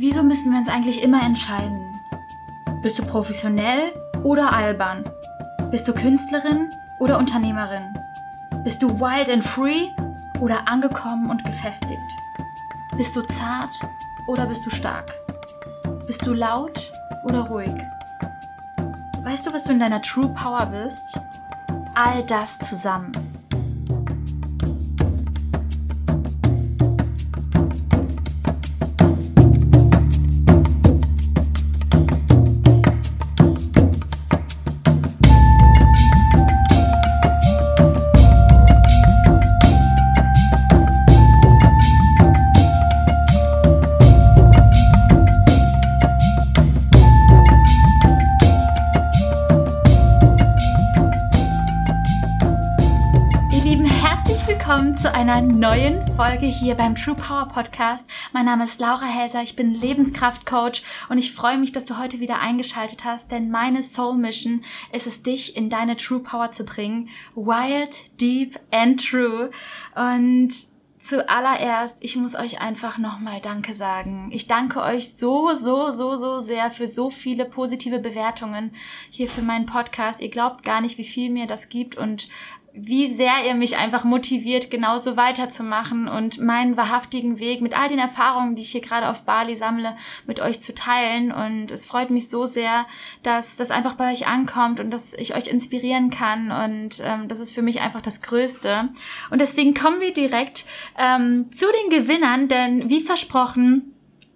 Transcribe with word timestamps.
Wieso 0.00 0.22
müssen 0.22 0.52
wir 0.52 0.60
uns 0.60 0.68
eigentlich 0.68 1.02
immer 1.02 1.20
entscheiden? 1.24 1.92
Bist 2.82 3.00
du 3.00 3.02
professionell 3.02 3.92
oder 4.22 4.52
albern? 4.52 5.02
Bist 5.72 5.88
du 5.88 5.92
Künstlerin 5.92 6.70
oder 7.00 7.18
Unternehmerin? 7.18 7.82
Bist 8.62 8.80
du 8.80 8.88
wild 9.00 9.28
and 9.28 9.42
free 9.42 9.88
oder 10.40 10.68
angekommen 10.68 11.28
und 11.28 11.42
gefestigt? 11.42 11.98
Bist 12.96 13.16
du 13.16 13.22
zart 13.22 13.76
oder 14.28 14.46
bist 14.46 14.64
du 14.64 14.70
stark? 14.70 15.10
Bist 16.06 16.24
du 16.24 16.32
laut 16.32 16.92
oder 17.24 17.40
ruhig? 17.40 17.74
Weißt 19.24 19.48
du, 19.48 19.52
was 19.52 19.64
du 19.64 19.72
in 19.72 19.80
deiner 19.80 20.00
True 20.00 20.28
Power 20.28 20.66
bist? 20.66 21.18
All 21.96 22.22
das 22.22 22.56
zusammen. 22.60 23.10
Zu 54.58 55.14
einer 55.14 55.40
neuen 55.40 56.06
Folge 56.14 56.44
hier 56.44 56.74
beim 56.74 56.94
True 56.94 57.14
Power 57.14 57.48
Podcast. 57.48 58.06
Mein 58.32 58.44
Name 58.44 58.64
ist 58.64 58.80
Laura 58.80 59.06
Helser, 59.06 59.42
ich 59.42 59.56
bin 59.56 59.72
Lebenskraftcoach 59.72 60.82
und 61.08 61.16
ich 61.16 61.32
freue 61.32 61.56
mich, 61.56 61.72
dass 61.72 61.86
du 61.86 61.96
heute 61.96 62.20
wieder 62.20 62.40
eingeschaltet 62.40 63.04
hast, 63.04 63.30
denn 63.30 63.50
meine 63.50 63.82
Soul 63.82 64.18
Mission 64.18 64.62
ist 64.92 65.06
es, 65.06 65.22
dich 65.22 65.56
in 65.56 65.70
deine 65.70 65.96
True 65.96 66.20
Power 66.20 66.50
zu 66.50 66.64
bringen. 66.64 67.08
Wild, 67.34 68.20
deep 68.20 68.60
and 68.70 69.02
true. 69.02 69.50
Und 69.94 70.52
zuallererst, 71.00 71.96
ich 72.00 72.16
muss 72.16 72.34
euch 72.34 72.60
einfach 72.60 72.98
nochmal 72.98 73.40
Danke 73.40 73.72
sagen. 73.72 74.30
Ich 74.32 74.46
danke 74.46 74.82
euch 74.82 75.14
so, 75.14 75.54
so, 75.54 75.90
so, 75.90 76.16
so 76.16 76.40
sehr 76.40 76.70
für 76.70 76.86
so 76.86 77.10
viele 77.10 77.46
positive 77.46 77.98
Bewertungen 77.98 78.72
hier 79.10 79.28
für 79.28 79.42
meinen 79.42 79.66
Podcast. 79.66 80.20
Ihr 80.20 80.30
glaubt 80.30 80.64
gar 80.64 80.80
nicht, 80.80 80.98
wie 80.98 81.04
viel 81.04 81.30
mir 81.30 81.46
das 81.46 81.68
gibt 81.68 81.96
und 81.96 82.28
wie 82.72 83.06
sehr 83.08 83.46
ihr 83.46 83.54
mich 83.54 83.76
einfach 83.76 84.04
motiviert, 84.04 84.70
genauso 84.70 85.16
weiterzumachen 85.16 86.06
und 86.06 86.38
meinen 86.38 86.76
wahrhaftigen 86.76 87.38
Weg 87.38 87.60
mit 87.60 87.78
all 87.78 87.88
den 87.88 87.98
Erfahrungen, 87.98 88.54
die 88.54 88.62
ich 88.62 88.70
hier 88.70 88.80
gerade 88.80 89.08
auf 89.08 89.24
Bali 89.24 89.56
sammle, 89.56 89.96
mit 90.26 90.40
euch 90.40 90.60
zu 90.60 90.74
teilen. 90.74 91.32
Und 91.32 91.70
es 91.70 91.86
freut 91.86 92.10
mich 92.10 92.28
so 92.28 92.46
sehr, 92.46 92.86
dass 93.22 93.56
das 93.56 93.70
einfach 93.70 93.94
bei 93.94 94.12
euch 94.12 94.26
ankommt 94.26 94.80
und 94.80 94.90
dass 94.90 95.14
ich 95.14 95.34
euch 95.34 95.48
inspirieren 95.48 96.10
kann. 96.10 96.50
Und 96.50 97.02
ähm, 97.02 97.28
das 97.28 97.40
ist 97.40 97.52
für 97.52 97.62
mich 97.62 97.80
einfach 97.80 98.02
das 98.02 98.20
Größte. 98.22 98.90
Und 99.30 99.40
deswegen 99.40 99.74
kommen 99.74 100.00
wir 100.00 100.12
direkt 100.12 100.64
ähm, 100.96 101.50
zu 101.52 101.66
den 101.66 101.98
Gewinnern, 101.98 102.48
denn 102.48 102.88
wie 102.88 103.00
versprochen, 103.00 103.94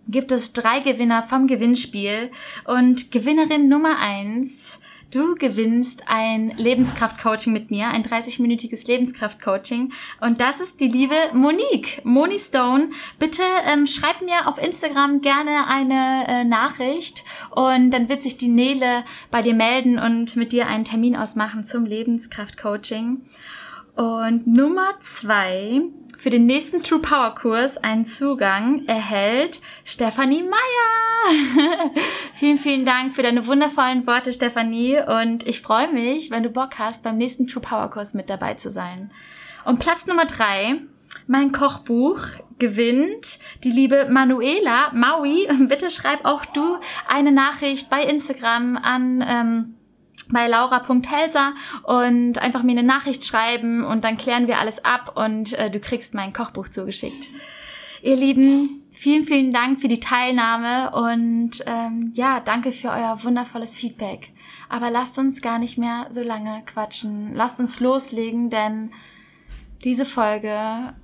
gibt 0.08 0.32
es 0.32 0.52
drei 0.52 0.80
Gewinner 0.80 1.24
vom 1.28 1.46
Gewinnspiel. 1.46 2.30
Und 2.64 3.12
Gewinnerin 3.12 3.68
Nummer 3.68 3.98
eins 3.98 4.80
Du 5.12 5.34
gewinnst 5.34 6.04
ein 6.06 6.56
Lebenskraft-Coaching 6.56 7.52
mit 7.52 7.70
mir, 7.70 7.88
ein 7.88 8.02
30-minütiges 8.02 8.86
Lebenskraft-Coaching. 8.86 9.92
Und 10.22 10.40
das 10.40 10.58
ist 10.58 10.80
die 10.80 10.88
liebe 10.88 11.14
Monique, 11.34 12.00
Moni 12.02 12.38
Stone. 12.38 12.88
Bitte 13.18 13.42
ähm, 13.66 13.86
schreib 13.86 14.22
mir 14.22 14.48
auf 14.48 14.56
Instagram 14.56 15.20
gerne 15.20 15.66
eine 15.68 16.24
äh, 16.28 16.44
Nachricht 16.44 17.24
und 17.50 17.90
dann 17.90 18.08
wird 18.08 18.22
sich 18.22 18.38
die 18.38 18.48
Nele 18.48 19.04
bei 19.30 19.42
dir 19.42 19.52
melden 19.52 19.98
und 19.98 20.34
mit 20.36 20.50
dir 20.50 20.66
einen 20.66 20.86
Termin 20.86 21.14
ausmachen 21.14 21.62
zum 21.62 21.84
Lebenskraft-Coaching. 21.84 23.20
Und 23.94 24.46
Nummer 24.46 24.94
zwei, 25.00 25.82
für 26.18 26.30
den 26.30 26.46
nächsten 26.46 26.80
True 26.80 27.00
Power 27.00 27.34
Kurs 27.34 27.76
einen 27.76 28.04
Zugang 28.04 28.86
erhält 28.86 29.60
Stefanie 29.84 30.42
Meyer. 30.42 31.90
vielen, 32.34 32.58
vielen 32.58 32.84
Dank 32.84 33.14
für 33.14 33.22
deine 33.22 33.46
wundervollen 33.46 34.06
Worte, 34.06 34.32
Stefanie. 34.32 34.98
Und 35.06 35.46
ich 35.46 35.60
freue 35.60 35.92
mich, 35.92 36.30
wenn 36.30 36.42
du 36.42 36.50
Bock 36.50 36.78
hast, 36.78 37.02
beim 37.02 37.18
nächsten 37.18 37.46
True 37.46 37.62
Power 37.62 37.90
Kurs 37.90 38.14
mit 38.14 38.30
dabei 38.30 38.54
zu 38.54 38.70
sein. 38.70 39.10
Und 39.64 39.78
Platz 39.78 40.06
Nummer 40.06 40.24
drei, 40.24 40.80
mein 41.26 41.52
Kochbuch 41.52 42.20
gewinnt 42.58 43.38
die 43.62 43.70
liebe 43.70 44.08
Manuela 44.10 44.90
Maui. 44.94 45.48
Bitte 45.68 45.90
schreib 45.90 46.24
auch 46.24 46.44
du 46.46 46.78
eine 47.08 47.32
Nachricht 47.32 47.90
bei 47.90 48.02
Instagram 48.02 48.76
an 48.76 49.24
ähm, 49.26 49.74
bei 50.30 50.46
laura.helser 50.48 51.54
und 51.84 52.38
einfach 52.38 52.62
mir 52.62 52.72
eine 52.72 52.82
Nachricht 52.82 53.24
schreiben 53.24 53.84
und 53.84 54.04
dann 54.04 54.16
klären 54.16 54.46
wir 54.46 54.58
alles 54.58 54.84
ab 54.84 55.16
und 55.16 55.52
äh, 55.54 55.70
du 55.70 55.80
kriegst 55.80 56.14
mein 56.14 56.32
Kochbuch 56.32 56.68
zugeschickt. 56.68 57.28
Ihr 58.02 58.16
Lieben, 58.16 58.82
vielen, 58.92 59.24
vielen 59.24 59.52
Dank 59.52 59.80
für 59.80 59.88
die 59.88 60.00
Teilnahme 60.00 60.90
und 60.90 61.62
ähm, 61.66 62.12
ja, 62.14 62.40
danke 62.40 62.72
für 62.72 62.88
euer 62.88 63.22
wundervolles 63.22 63.76
Feedback. 63.76 64.30
Aber 64.68 64.90
lasst 64.90 65.18
uns 65.18 65.42
gar 65.42 65.58
nicht 65.58 65.78
mehr 65.78 66.06
so 66.10 66.22
lange 66.22 66.62
quatschen. 66.66 67.34
Lasst 67.34 67.60
uns 67.60 67.78
loslegen, 67.78 68.48
denn 68.50 68.90
diese 69.84 70.04
Folge 70.04 70.94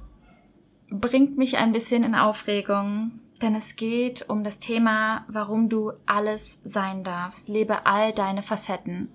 bringt 0.90 1.36
mich 1.36 1.58
ein 1.58 1.72
bisschen 1.72 2.02
in 2.02 2.14
Aufregung 2.14 3.20
denn 3.42 3.54
es 3.54 3.76
geht 3.76 4.28
um 4.28 4.44
das 4.44 4.58
Thema, 4.58 5.24
warum 5.28 5.68
du 5.68 5.92
alles 6.06 6.60
sein 6.64 7.04
darfst. 7.04 7.48
Lebe 7.48 7.86
all 7.86 8.12
deine 8.12 8.42
Facetten. 8.42 9.14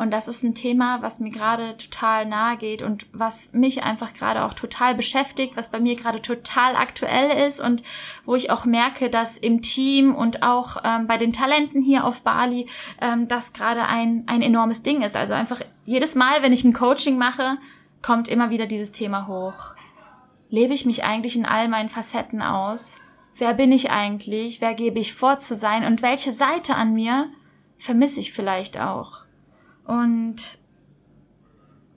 Und 0.00 0.12
das 0.12 0.28
ist 0.28 0.42
ein 0.42 0.54
Thema, 0.54 1.02
was 1.02 1.20
mir 1.20 1.30
gerade 1.30 1.76
total 1.76 2.24
nahe 2.24 2.56
geht 2.56 2.80
und 2.80 3.04
was 3.12 3.52
mich 3.52 3.82
einfach 3.82 4.14
gerade 4.14 4.44
auch 4.46 4.54
total 4.54 4.94
beschäftigt, 4.94 5.58
was 5.58 5.70
bei 5.70 5.78
mir 5.78 5.94
gerade 5.94 6.22
total 6.22 6.74
aktuell 6.74 7.46
ist 7.46 7.60
und 7.60 7.82
wo 8.24 8.34
ich 8.34 8.50
auch 8.50 8.64
merke, 8.64 9.10
dass 9.10 9.36
im 9.36 9.60
Team 9.60 10.14
und 10.14 10.42
auch 10.42 10.78
ähm, 10.84 11.06
bei 11.06 11.18
den 11.18 11.34
Talenten 11.34 11.82
hier 11.82 12.06
auf 12.06 12.22
Bali 12.22 12.66
ähm, 13.02 13.28
das 13.28 13.52
gerade 13.52 13.84
ein, 13.84 14.24
ein 14.26 14.40
enormes 14.40 14.82
Ding 14.82 15.02
ist. 15.02 15.16
Also 15.16 15.34
einfach 15.34 15.60
jedes 15.84 16.14
Mal, 16.14 16.42
wenn 16.42 16.54
ich 16.54 16.64
ein 16.64 16.72
Coaching 16.72 17.18
mache, 17.18 17.58
kommt 18.00 18.28
immer 18.28 18.48
wieder 18.48 18.64
dieses 18.64 18.92
Thema 18.92 19.26
hoch. 19.26 19.74
Lebe 20.48 20.72
ich 20.72 20.86
mich 20.86 21.04
eigentlich 21.04 21.36
in 21.36 21.44
all 21.44 21.68
meinen 21.68 21.90
Facetten 21.90 22.40
aus? 22.40 23.02
Wer 23.40 23.54
bin 23.54 23.72
ich 23.72 23.90
eigentlich? 23.90 24.60
Wer 24.60 24.74
gebe 24.74 24.98
ich 24.98 25.14
vor 25.14 25.38
zu 25.38 25.54
sein? 25.54 25.84
Und 25.84 26.02
welche 26.02 26.30
Seite 26.30 26.74
an 26.74 26.92
mir 26.92 27.30
vermisse 27.78 28.20
ich 28.20 28.34
vielleicht 28.34 28.78
auch? 28.78 29.24
Und 29.86 30.58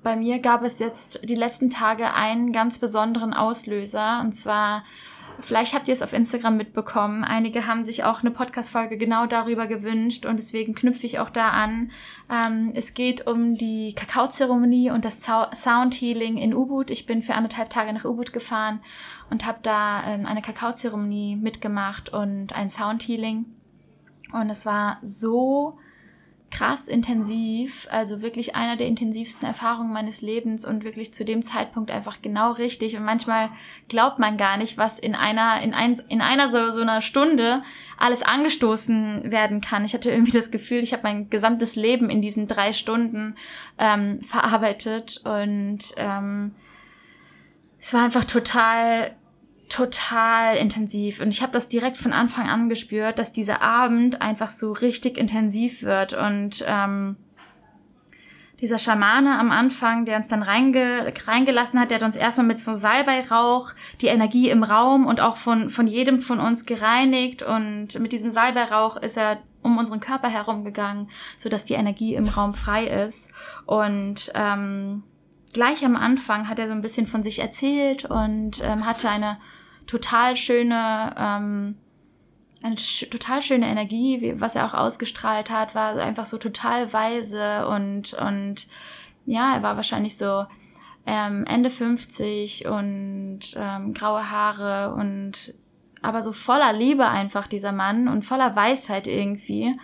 bei 0.04 0.16
mir 0.16 0.40
gab 0.40 0.64
es 0.64 0.80
jetzt 0.80 1.20
die 1.28 1.36
letzten 1.36 1.70
Tage 1.70 2.14
einen 2.14 2.54
ganz 2.54 2.80
besonderen 2.80 3.34
Auslöser. 3.34 4.22
Und 4.22 4.31
zwar, 4.31 4.86
vielleicht 5.40 5.74
habt 5.74 5.88
ihr 5.88 5.94
es 5.94 6.02
auf 6.02 6.14
Instagram 6.14 6.58
mitbekommen. 6.58 7.24
Einige 7.24 7.68
haben 7.68 7.86
sich 7.86 8.04
auch 8.04 8.22
eine 8.22 8.32
Podcast-Folge 8.32 8.98
genau 8.98 9.26
darüber 9.26 9.68
gewünscht 9.68 10.26
und 10.26 10.38
deswegen 10.38 10.76
knüpfe 10.76 11.06
ich 11.06 11.20
auch 11.20 11.30
da 11.30 11.50
an. 11.50 11.92
Ähm, 12.32 12.72
es 12.76 12.94
geht 12.94 13.28
um 13.28 13.56
die 13.56 13.94
Kakaozeremonie 13.96 14.92
und 14.92 15.06
das 15.06 15.20
Sound 15.22 15.96
Healing 15.96 16.38
in 16.38 16.54
Ubud. 16.54 16.92
Ich 16.92 17.06
bin 17.06 17.24
für 17.24 17.34
anderthalb 17.34 17.70
Tage 17.70 17.94
nach 17.94 18.06
Ubud 18.06 18.34
gefahren 18.34 18.82
und 19.30 19.46
habe 19.46 19.60
da 19.62 20.04
ähm, 20.08 20.26
eine 20.26 20.42
Kakaozeremonie 20.42 21.36
mitgemacht 21.36 22.10
und 22.10 22.56
ein 22.56 22.70
Soundhealing. 22.70 23.46
Und 24.32 24.50
es 24.50 24.66
war 24.66 24.98
so 25.02 25.78
krass 26.53 26.88
intensiv, 26.88 27.88
also 27.90 28.22
wirklich 28.22 28.56
einer 28.56 28.78
der 28.78 28.86
intensivsten 28.86 29.47
Erfahrungen 29.47 29.91
meines 29.91 30.22
Lebens 30.22 30.66
und 30.66 30.84
wirklich 30.84 31.12
zu 31.12 31.25
dem 31.25 31.41
Zeitpunkt 31.41 31.90
einfach 31.90 32.22
genau 32.22 32.52
richtig. 32.52 32.95
Und 32.95 33.04
manchmal 33.04 33.50
glaubt 33.89 34.19
man 34.19 34.38
gar 34.38 34.57
nicht, 34.57 34.78
was 34.78 35.00
in 35.00 35.16
einer, 35.16 35.62
in, 35.63 35.74
ein, 35.74 36.00
in 36.10 36.22
einer 36.22 36.50
so, 36.50 36.69
so 36.69 36.81
einer 36.81 37.01
Stunde 37.01 37.63
alles 37.98 38.22
angestoßen 38.22 39.31
werden 39.31 39.62
kann. 39.62 39.83
Ich 39.83 39.95
hatte 39.95 40.12
irgendwie 40.12 40.31
das 40.31 40.51
Gefühl, 40.51 40.83
ich 40.83 40.94
habe 40.94 41.04
mein 41.04 41.30
gesamtes 41.31 41.75
Leben 41.75 42.12
in 42.12 42.22
diesen 42.22 42.48
drei 42.48 42.72
Stunden 42.72 43.36
ähm, 43.80 44.22
verarbeitet 44.22 45.22
und 45.25 45.80
ähm, 45.98 46.54
es 47.80 47.94
war 47.95 48.04
einfach 48.04 48.25
total 48.25 49.16
total 49.74 50.56
intensiv. 50.58 51.20
Und 51.20 51.30
ich 51.30 51.42
habe 51.42 51.52
das 51.52 51.68
direkt 51.68 51.98
von 51.98 52.14
Anfang 52.14 52.48
an 52.48 52.70
gespürt, 52.70 53.18
dass 53.18 53.34
dieser 53.34 53.64
Abend 53.64 54.22
einfach 54.22 54.50
so 54.50 54.72
richtig 54.72 55.18
intensiv 55.18 55.81
wird. 55.81 56.14
Und 56.14 56.64
ähm, 56.68 57.16
dieser 58.62 58.78
Schamane 58.78 59.40
am 59.40 59.50
Anfang, 59.50 60.06
der 60.06 60.18
uns 60.18 60.28
dann 60.28 60.44
reinge 60.44 61.12
reingelassen 61.25 61.80
hat, 61.80 61.90
der 61.90 61.96
hat 61.96 62.04
uns 62.04 62.16
erstmal 62.16 62.46
mit 62.46 62.60
so 62.60 62.75
Salbeirauch 62.75 63.72
die 64.00 64.08
Energie 64.08 64.52
im 64.52 64.62
Raum 64.62 65.08
und 65.08 65.20
auch 65.20 65.38
von, 65.38 65.72
von 65.72 65.88
jedem 65.88 66.19
von 66.19 66.40
uns 66.40 66.68
gereinigt. 66.68 67.42
Und 67.42 68.00
mit 68.00 68.12
diesem 68.12 68.30
Salbeirauch 68.30 68.98
ist 68.98 69.18
er 69.18 69.40
um 69.64 69.80
unseren 69.80 70.02
Körper 70.02 70.28
herumgegangen, 70.28 71.10
sodass 71.40 71.66
die 71.66 71.74
Energie 71.74 72.14
im 72.14 72.28
Raum 72.28 72.54
frei 72.54 72.86
ist. 72.86 73.31
Und 73.66 74.31
ähm, 74.36 75.02
gleich 75.52 75.84
am 75.84 75.96
Anfang 75.96 76.48
hat 76.48 76.60
er 76.60 76.68
so 76.68 76.74
ein 76.74 76.84
bisschen 76.84 77.08
von 77.08 77.24
sich 77.24 77.40
erzählt 77.40 78.06
und 78.06 78.64
ähm, 78.64 78.86
hatte 78.86 79.10
eine 79.10 79.40
total 79.88 80.35
schöne 80.35 81.15
ähm, 81.18 81.77
eine 82.63 82.75
total 82.75 83.41
schöne 83.41 83.68
Energie, 83.68 84.35
was 84.38 84.56
er 84.56 84.65
auch 84.65 84.74
ausgestrahlt 84.74 85.51
hat, 85.51 85.75
war 85.75 85.97
einfach 85.97 86.25
so 86.25 86.38
total 86.38 86.94
weise 86.94 87.68
und, 87.68 88.13
und 88.13 88.68
ja, 89.25 89.56
er 89.56 89.63
war 89.63 89.75
wahrscheinlich 89.75 90.18
so 90.18 90.45
ähm, 91.06 91.45
Ende 91.45 91.69
50 91.69 92.65
und 92.68 93.39
ähm, 93.56 93.94
graue 93.94 94.31
Haare 94.31 94.95
und 94.95 95.53
aber 96.01 96.21
so 96.21 96.33
voller 96.33 96.74
Liebe 96.74 97.07
einfach 97.07 97.47
dieser 97.47 97.71
Mann 97.71 98.07
und 98.07 98.25
voller 98.25 98.56
Weisheit 98.56 99.07
irgendwie. 99.07 99.77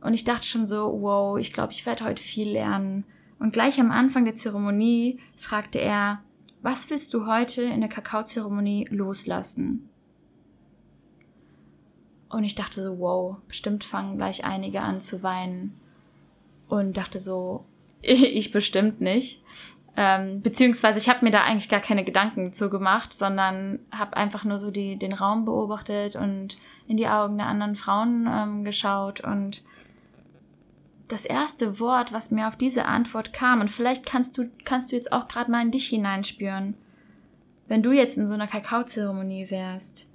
Und 0.00 0.14
ich 0.14 0.24
dachte 0.24 0.44
schon 0.44 0.66
so, 0.66 0.98
wow, 1.00 1.38
ich 1.38 1.52
glaube, 1.52 1.72
ich 1.72 1.86
werde 1.86 2.04
heute 2.04 2.22
viel 2.22 2.50
lernen. 2.50 3.04
Und 3.38 3.52
gleich 3.52 3.78
am 3.78 3.92
Anfang 3.92 4.24
der 4.24 4.34
Zeremonie 4.34 5.20
fragte 5.36 5.78
er, 5.78 6.20
was 6.62 6.88
willst 6.90 7.14
du 7.14 7.26
heute 7.26 7.62
in 7.62 7.80
der 7.80 7.88
Kakaozeremonie 7.88 8.86
loslassen? 8.90 9.88
Und 12.28 12.44
ich 12.44 12.54
dachte 12.54 12.82
so, 12.82 12.98
wow, 12.98 13.36
bestimmt 13.48 13.84
fangen 13.84 14.16
gleich 14.16 14.44
einige 14.44 14.80
an 14.80 15.00
zu 15.00 15.22
weinen. 15.22 15.78
Und 16.68 16.96
dachte 16.96 17.18
so, 17.18 17.64
ich 18.02 18.52
bestimmt 18.52 19.00
nicht. 19.00 19.42
Ähm, 19.98 20.42
beziehungsweise 20.42 20.98
ich 20.98 21.08
habe 21.08 21.24
mir 21.24 21.30
da 21.30 21.42
eigentlich 21.44 21.70
gar 21.70 21.80
keine 21.80 22.04
Gedanken 22.04 22.52
zu 22.52 22.68
gemacht, 22.68 23.14
sondern 23.14 23.78
habe 23.90 24.16
einfach 24.16 24.44
nur 24.44 24.58
so 24.58 24.70
die, 24.70 24.98
den 24.98 25.14
Raum 25.14 25.46
beobachtet 25.46 26.16
und 26.16 26.58
in 26.86 26.98
die 26.98 27.08
Augen 27.08 27.38
der 27.38 27.46
anderen 27.46 27.76
Frauen 27.76 28.28
ähm, 28.30 28.64
geschaut. 28.64 29.20
Und 29.20 29.62
das 31.08 31.24
erste 31.24 31.78
Wort, 31.78 32.12
was 32.12 32.30
mir 32.30 32.48
auf 32.48 32.56
diese 32.56 32.86
Antwort 32.86 33.32
kam, 33.32 33.60
und 33.60 33.70
vielleicht 33.70 34.04
kannst 34.04 34.38
du, 34.38 34.50
kannst 34.64 34.90
du 34.90 34.96
jetzt 34.96 35.12
auch 35.12 35.28
gerade 35.28 35.50
mal 35.50 35.62
in 35.62 35.70
dich 35.70 35.88
hineinspüren, 35.88 36.74
wenn 37.68 37.82
du 37.82 37.92
jetzt 37.92 38.16
in 38.16 38.26
so 38.26 38.34
einer 38.34 38.46
Kakaozeremonie 38.46 39.50
wärst 39.50 40.08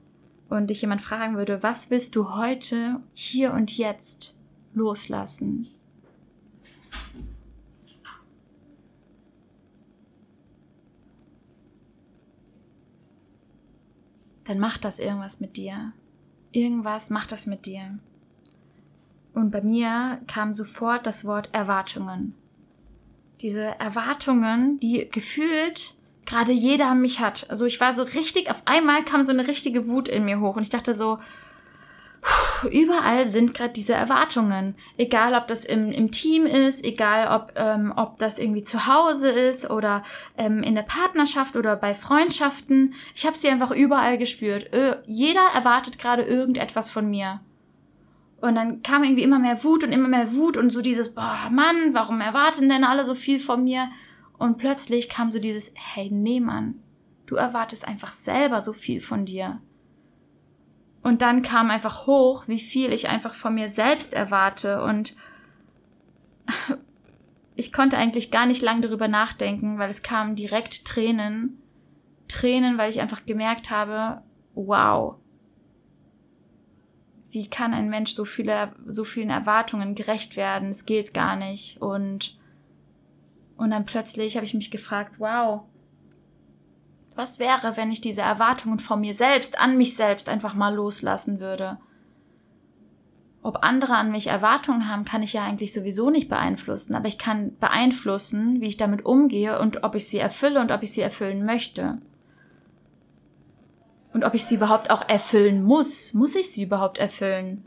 und 0.49 0.69
dich 0.69 0.81
jemand 0.81 1.01
fragen 1.01 1.37
würde, 1.37 1.63
was 1.63 1.89
willst 1.89 2.15
du 2.15 2.35
heute, 2.35 3.01
hier 3.13 3.53
und 3.53 3.77
jetzt 3.77 4.35
loslassen? 4.73 5.67
dann 14.51 14.59
macht 14.59 14.83
das 14.83 14.99
irgendwas 14.99 15.39
mit 15.39 15.55
dir. 15.55 15.93
Irgendwas 16.51 17.09
macht 17.09 17.31
das 17.31 17.45
mit 17.45 17.65
dir. 17.65 17.99
Und 19.33 19.51
bei 19.51 19.61
mir 19.61 20.19
kam 20.27 20.53
sofort 20.53 21.05
das 21.05 21.25
Wort 21.25 21.49
Erwartungen. 21.53 22.35
Diese 23.41 23.79
Erwartungen, 23.79 24.79
die 24.79 25.09
gefühlt 25.09 25.95
gerade 26.25 26.51
jeder 26.51 26.89
an 26.89 27.01
mich 27.01 27.19
hat. 27.19 27.49
Also 27.49 27.65
ich 27.65 27.79
war 27.79 27.93
so 27.93 28.03
richtig, 28.03 28.49
auf 28.49 28.61
einmal 28.65 29.03
kam 29.03 29.23
so 29.23 29.31
eine 29.31 29.47
richtige 29.47 29.87
Wut 29.87 30.07
in 30.07 30.25
mir 30.25 30.39
hoch 30.39 30.55
und 30.55 30.63
ich 30.63 30.69
dachte 30.69 30.93
so, 30.93 31.19
überall 32.71 33.27
sind 33.27 33.53
gerade 33.53 33.73
diese 33.73 33.93
Erwartungen. 33.93 34.75
Egal, 34.97 35.33
ob 35.33 35.47
das 35.47 35.65
im, 35.65 35.91
im 35.91 36.11
Team 36.11 36.45
ist, 36.45 36.83
egal, 36.83 37.35
ob, 37.35 37.53
ähm, 37.55 37.93
ob 37.95 38.17
das 38.17 38.37
irgendwie 38.37 38.63
zu 38.63 38.85
Hause 38.85 39.29
ist 39.29 39.69
oder 39.69 40.03
ähm, 40.37 40.61
in 40.61 40.75
der 40.75 40.83
Partnerschaft 40.83 41.55
oder 41.55 41.75
bei 41.75 41.93
Freundschaften. 41.93 42.93
Ich 43.15 43.25
habe 43.25 43.37
sie 43.37 43.49
einfach 43.49 43.71
überall 43.71 44.17
gespürt. 44.17 44.69
Ö 44.73 44.95
jeder 45.05 45.47
erwartet 45.55 45.97
gerade 45.97 46.21
irgendetwas 46.21 46.89
von 46.89 47.09
mir. 47.09 47.41
Und 48.41 48.55
dann 48.55 48.81
kam 48.81 49.03
irgendwie 49.03 49.21
immer 49.21 49.37
mehr 49.37 49.63
Wut 49.63 49.83
und 49.83 49.91
immer 49.91 50.07
mehr 50.07 50.33
Wut 50.33 50.57
und 50.57 50.71
so 50.71 50.81
dieses, 50.81 51.13
boah, 51.13 51.47
Mann, 51.51 51.93
warum 51.93 52.21
erwarten 52.21 52.67
denn 52.69 52.83
alle 52.83 53.05
so 53.05 53.13
viel 53.13 53.39
von 53.39 53.63
mir? 53.63 53.89
Und 54.39 54.57
plötzlich 54.57 55.09
kam 55.09 55.31
so 55.31 55.37
dieses, 55.37 55.71
hey, 55.75 56.09
nee, 56.11 56.39
Mann, 56.39 56.81
du 57.27 57.35
erwartest 57.35 57.87
einfach 57.87 58.13
selber 58.13 58.59
so 58.59 58.73
viel 58.73 58.99
von 58.99 59.25
dir. 59.25 59.61
Und 61.03 61.21
dann 61.21 61.43
kam 61.43 61.69
einfach 61.69 62.07
hoch, 62.07 62.47
wie 62.47 62.59
viel 62.59 62.91
ich 62.91 63.07
einfach 63.07 63.35
von 63.35 63.53
mir 63.53 63.69
selbst 63.69 64.15
erwarte. 64.15 64.81
Und 64.81 65.15
ich 67.55 67.71
konnte 67.71 67.97
eigentlich 67.97 68.31
gar 68.31 68.47
nicht 68.47 68.63
lang 68.63 68.81
darüber 68.81 69.07
nachdenken, 69.07 69.77
weil 69.77 69.91
es 69.91 70.01
kamen 70.01 70.35
direkt 70.35 70.85
Tränen. 70.85 71.61
Tränen, 72.27 72.79
weil 72.79 72.89
ich 72.89 73.01
einfach 73.01 73.25
gemerkt 73.27 73.69
habe, 73.69 74.23
wow, 74.55 75.20
wie 77.31 77.47
kann 77.47 77.73
ein 77.73 77.89
Mensch 77.89 78.13
so 78.13 78.25
viele, 78.25 78.73
so 78.85 79.05
vielen 79.05 79.29
Erwartungen 79.29 79.95
gerecht 79.95 80.35
werden? 80.35 80.69
Es 80.69 80.85
geht 80.85 81.13
gar 81.13 81.35
nicht. 81.35 81.81
Und, 81.81 82.37
und 83.57 83.71
dann 83.71 83.85
plötzlich 83.85 84.35
habe 84.35 84.45
ich 84.45 84.53
mich 84.53 84.69
gefragt, 84.69 85.15
wow, 85.17 85.61
was 87.15 87.39
wäre, 87.39 87.77
wenn 87.77 87.91
ich 87.91 88.01
diese 88.01 88.21
Erwartungen 88.21 88.79
von 88.79 88.99
mir 89.01 89.13
selbst, 89.13 89.59
an 89.59 89.77
mich 89.77 89.95
selbst 89.95 90.27
einfach 90.27 90.53
mal 90.53 90.75
loslassen 90.75 91.39
würde? 91.39 91.77
Ob 93.43 93.63
andere 93.63 93.95
an 93.95 94.11
mich 94.11 94.27
Erwartungen 94.27 94.87
haben, 94.87 95.05
kann 95.05 95.23
ich 95.23 95.33
ja 95.33 95.43
eigentlich 95.43 95.73
sowieso 95.73 96.09
nicht 96.09 96.29
beeinflussen, 96.29 96.95
aber 96.95 97.07
ich 97.07 97.17
kann 97.17 97.57
beeinflussen, 97.59 98.61
wie 98.61 98.67
ich 98.67 98.77
damit 98.77 99.03
umgehe 99.03 99.57
und 99.59 99.83
ob 99.83 99.95
ich 99.95 100.07
sie 100.07 100.19
erfülle 100.19 100.59
und 100.59 100.71
ob 100.71 100.83
ich 100.83 100.91
sie 100.93 101.01
erfüllen 101.01 101.43
möchte. 101.45 101.99
Und 104.13 104.23
ob 104.23 104.33
ich 104.33 104.45
sie 104.45 104.55
überhaupt 104.55 104.91
auch 104.91 105.07
erfüllen 105.07 105.63
muss. 105.63 106.13
Muss 106.13 106.35
ich 106.35 106.51
sie 106.51 106.63
überhaupt 106.63 106.97
erfüllen? 106.97 107.63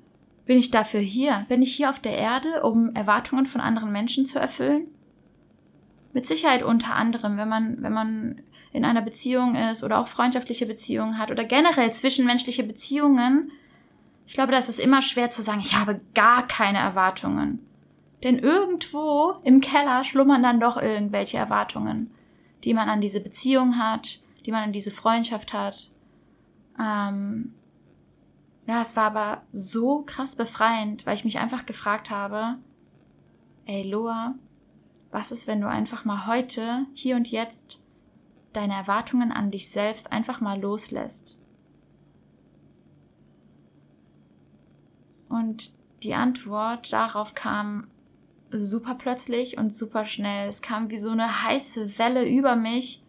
Bin 0.47 0.59
ich 0.59 0.71
dafür 0.71 1.01
hier? 1.01 1.47
Bin 1.49 1.63
ich 1.63 1.75
hier 1.75 1.89
auf 1.89 1.99
der 1.99 2.17
Erde, 2.17 2.63
um 2.63 2.95
Erwartungen 2.95 3.47
von 3.47 3.61
anderen 3.61 3.93
Menschen 3.93 4.27
zu 4.27 4.39
erfüllen? 4.39 4.89
Mit 6.13 6.27
Sicherheit 6.27 6.63
unter 6.63 6.95
anderem, 6.95 7.39
wenn 7.39 7.49
man, 7.49 7.83
wenn 7.83 7.93
man 7.93 8.43
in 8.73 8.85
einer 8.85 9.03
Beziehung 9.03 9.55
ist 9.55 9.83
oder 9.83 9.99
auch 9.99 10.09
freundschaftliche 10.09 10.67
Beziehungen 10.67 11.19
hat 11.19 11.31
oder 11.31 11.45
generell 11.45 11.93
zwischenmenschliche 11.93 12.63
Beziehungen, 12.63 13.51
ich 14.27 14.35
glaube, 14.35 14.53
das 14.53 14.69
ist 14.69 14.81
immer 14.81 15.03
schwer 15.03 15.31
zu 15.31 15.43
sagen, 15.43 15.61
ich 15.61 15.77
habe 15.77 16.01
gar 16.15 16.47
keine 16.47 16.79
Erwartungen. 16.79 17.61
Denn 18.23 18.39
irgendwo 18.39 19.35
im 19.45 19.61
Keller 19.61 20.03
schlummern 20.05 20.43
dann 20.43 20.61
doch 20.61 20.77
irgendwelche 20.77 21.37
Erwartungen, 21.37 22.11
die 22.65 22.75
man 22.75 22.89
an 22.89 23.01
diese 23.01 23.21
Beziehung 23.21 23.79
hat, 23.79 24.21
die 24.47 24.53
man 24.53 24.65
an 24.65 24.73
diese 24.73 24.91
Freundschaft 24.91 25.53
hat. 25.53 25.91
Ähm 26.79 27.55
ja, 28.67 28.81
es 28.81 28.97
war 28.97 29.05
aber 29.05 29.43
so 29.53 30.03
krass 30.03 30.37
befreiend, 30.37 31.05
weil 31.07 31.15
ich 31.15 31.25
mich 31.25 31.39
einfach 31.39 31.67
gefragt 31.67 32.11
habe, 32.11 32.59
ey 33.67 33.83
Loa, 33.83 34.35
was 35.11 35.33
ist, 35.33 35.47
wenn 35.47 35.61
du 35.61 35.69
einfach 35.69 36.05
mal 36.05 36.27
heute, 36.27 36.87
hier 36.95 37.17
und 37.17 37.31
jetzt 37.31 37.85
deine 38.53 38.75
Erwartungen 38.75 39.33
an 39.33 39.51
dich 39.51 39.71
selbst 39.71 40.13
einfach 40.13 40.41
mal 40.41 40.61
loslässt. 40.61 41.39
Und 45.29 45.73
die 46.03 46.15
Antwort 46.15 46.93
darauf 46.93 47.35
kam 47.35 47.89
super 48.51 48.95
plötzlich 48.95 49.59
und 49.59 49.75
super 49.75 50.07
schnell. 50.07 50.49
Es 50.49 50.63
kam 50.63 50.91
wie 50.91 50.99
so 50.99 51.11
eine 51.11 51.43
heiße 51.43 51.99
Welle 51.99 52.29
über 52.29 52.57
mich 52.57 53.04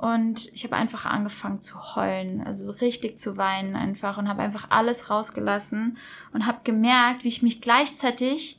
und 0.00 0.50
ich 0.54 0.64
habe 0.64 0.76
einfach 0.76 1.04
angefangen 1.04 1.60
zu 1.60 1.94
heulen, 1.94 2.40
also 2.40 2.70
richtig 2.70 3.18
zu 3.18 3.36
weinen 3.36 3.76
einfach 3.76 4.16
und 4.16 4.30
habe 4.30 4.40
einfach 4.40 4.70
alles 4.70 5.10
rausgelassen 5.10 5.98
und 6.32 6.46
habe 6.46 6.60
gemerkt, 6.64 7.22
wie 7.22 7.28
ich 7.28 7.42
mich 7.42 7.60
gleichzeitig 7.60 8.58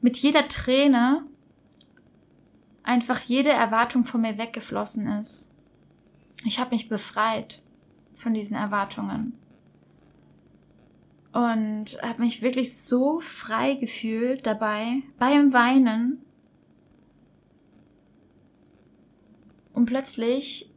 mit 0.00 0.16
jeder 0.16 0.48
Träne 0.48 1.24
einfach 2.82 3.20
jede 3.20 3.50
Erwartung 3.50 4.04
von 4.04 4.20
mir 4.20 4.36
weggeflossen 4.36 5.06
ist. 5.06 5.52
Ich 6.44 6.58
habe 6.58 6.74
mich 6.74 6.88
befreit 6.88 7.62
von 8.16 8.34
diesen 8.34 8.56
Erwartungen 8.56 9.38
und 11.32 12.02
habe 12.02 12.20
mich 12.20 12.42
wirklich 12.42 12.76
so 12.76 13.20
frei 13.20 13.74
gefühlt 13.74 14.44
dabei, 14.44 15.02
beim 15.20 15.52
Weinen. 15.52 16.24
Und 19.72 19.86
plötzlich 19.86 20.69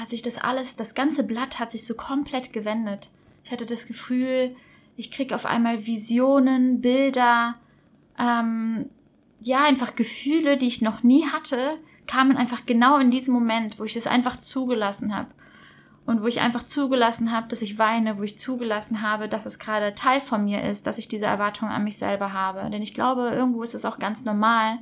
hat 0.00 0.10
sich 0.10 0.22
das 0.22 0.38
alles, 0.38 0.76
das 0.76 0.94
ganze 0.94 1.22
Blatt 1.22 1.58
hat 1.58 1.72
sich 1.72 1.86
so 1.86 1.94
komplett 1.94 2.52
gewendet. 2.52 3.10
Ich 3.44 3.52
hatte 3.52 3.66
das 3.66 3.86
Gefühl, 3.86 4.56
ich 4.96 5.10
kriege 5.10 5.34
auf 5.34 5.46
einmal 5.46 5.86
Visionen, 5.86 6.80
Bilder, 6.80 7.56
ähm, 8.18 8.86
ja, 9.40 9.64
einfach 9.64 9.96
Gefühle, 9.96 10.56
die 10.56 10.66
ich 10.66 10.82
noch 10.82 11.02
nie 11.02 11.26
hatte, 11.26 11.78
kamen 12.06 12.36
einfach 12.36 12.66
genau 12.66 12.98
in 12.98 13.10
diesem 13.10 13.32
Moment, 13.32 13.78
wo 13.78 13.84
ich 13.84 13.94
das 13.94 14.06
einfach 14.06 14.40
zugelassen 14.40 15.14
habe. 15.14 15.28
Und 16.06 16.22
wo 16.22 16.26
ich 16.26 16.40
einfach 16.40 16.64
zugelassen 16.64 17.30
habe, 17.30 17.46
dass 17.48 17.62
ich 17.62 17.78
weine, 17.78 18.18
wo 18.18 18.22
ich 18.22 18.38
zugelassen 18.38 19.00
habe, 19.00 19.28
dass 19.28 19.46
es 19.46 19.58
gerade 19.58 19.94
Teil 19.94 20.20
von 20.20 20.44
mir 20.44 20.64
ist, 20.64 20.86
dass 20.86 20.98
ich 20.98 21.08
diese 21.08 21.26
Erwartung 21.26 21.68
an 21.68 21.84
mich 21.84 21.98
selber 21.98 22.32
habe. 22.32 22.68
Denn 22.70 22.82
ich 22.82 22.94
glaube, 22.94 23.30
irgendwo 23.30 23.62
ist 23.62 23.74
es 23.74 23.84
auch 23.84 23.98
ganz 23.98 24.24
normal 24.24 24.78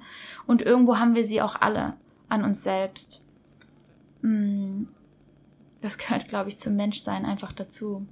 und 0.47 0.63
irgendwo 0.63 0.97
haben 0.97 1.15
wir 1.15 1.25
sie 1.25 1.43
auch 1.43 1.57
alle 1.61 1.95
an 2.29 2.45
uns 2.45 2.65
selbst. 2.65 3.23
Hm. 4.23 4.89
Das 5.81 5.99
gehört, 5.99 6.29
glaube 6.29 6.49
ich, 6.49 6.59
zum 6.59 6.77
Menschsein 6.77 7.25
einfach 7.25 7.53
dazu. 7.53 8.07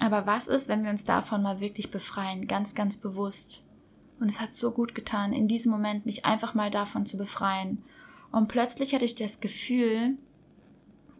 Aber 0.00 0.26
was 0.26 0.48
ist, 0.48 0.68
wenn 0.68 0.84
wir 0.84 0.90
uns 0.90 1.04
davon 1.04 1.42
mal 1.42 1.60
wirklich 1.60 1.90
befreien, 1.90 2.46
ganz, 2.46 2.74
ganz 2.74 2.96
bewusst? 2.96 3.64
Und 4.20 4.28
es 4.28 4.40
hat 4.40 4.54
so 4.54 4.70
gut 4.70 4.94
getan, 4.94 5.32
in 5.32 5.48
diesem 5.48 5.72
Moment 5.72 6.06
mich 6.06 6.24
einfach 6.24 6.54
mal 6.54 6.70
davon 6.70 7.06
zu 7.06 7.16
befreien. 7.16 7.82
Und 8.30 8.48
plötzlich 8.48 8.94
hatte 8.94 9.04
ich 9.04 9.14
das 9.14 9.40
Gefühl, 9.40 10.16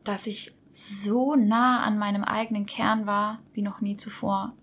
dass 0.04 0.26
ich 0.26 0.54
so 0.70 1.34
nah 1.34 1.82
an 1.82 1.98
meinem 1.98 2.24
eigenen 2.24 2.66
Kern 2.66 3.06
war 3.06 3.40
wie 3.52 3.62
noch 3.62 3.80
nie 3.80 3.96
zuvor. 3.96 4.54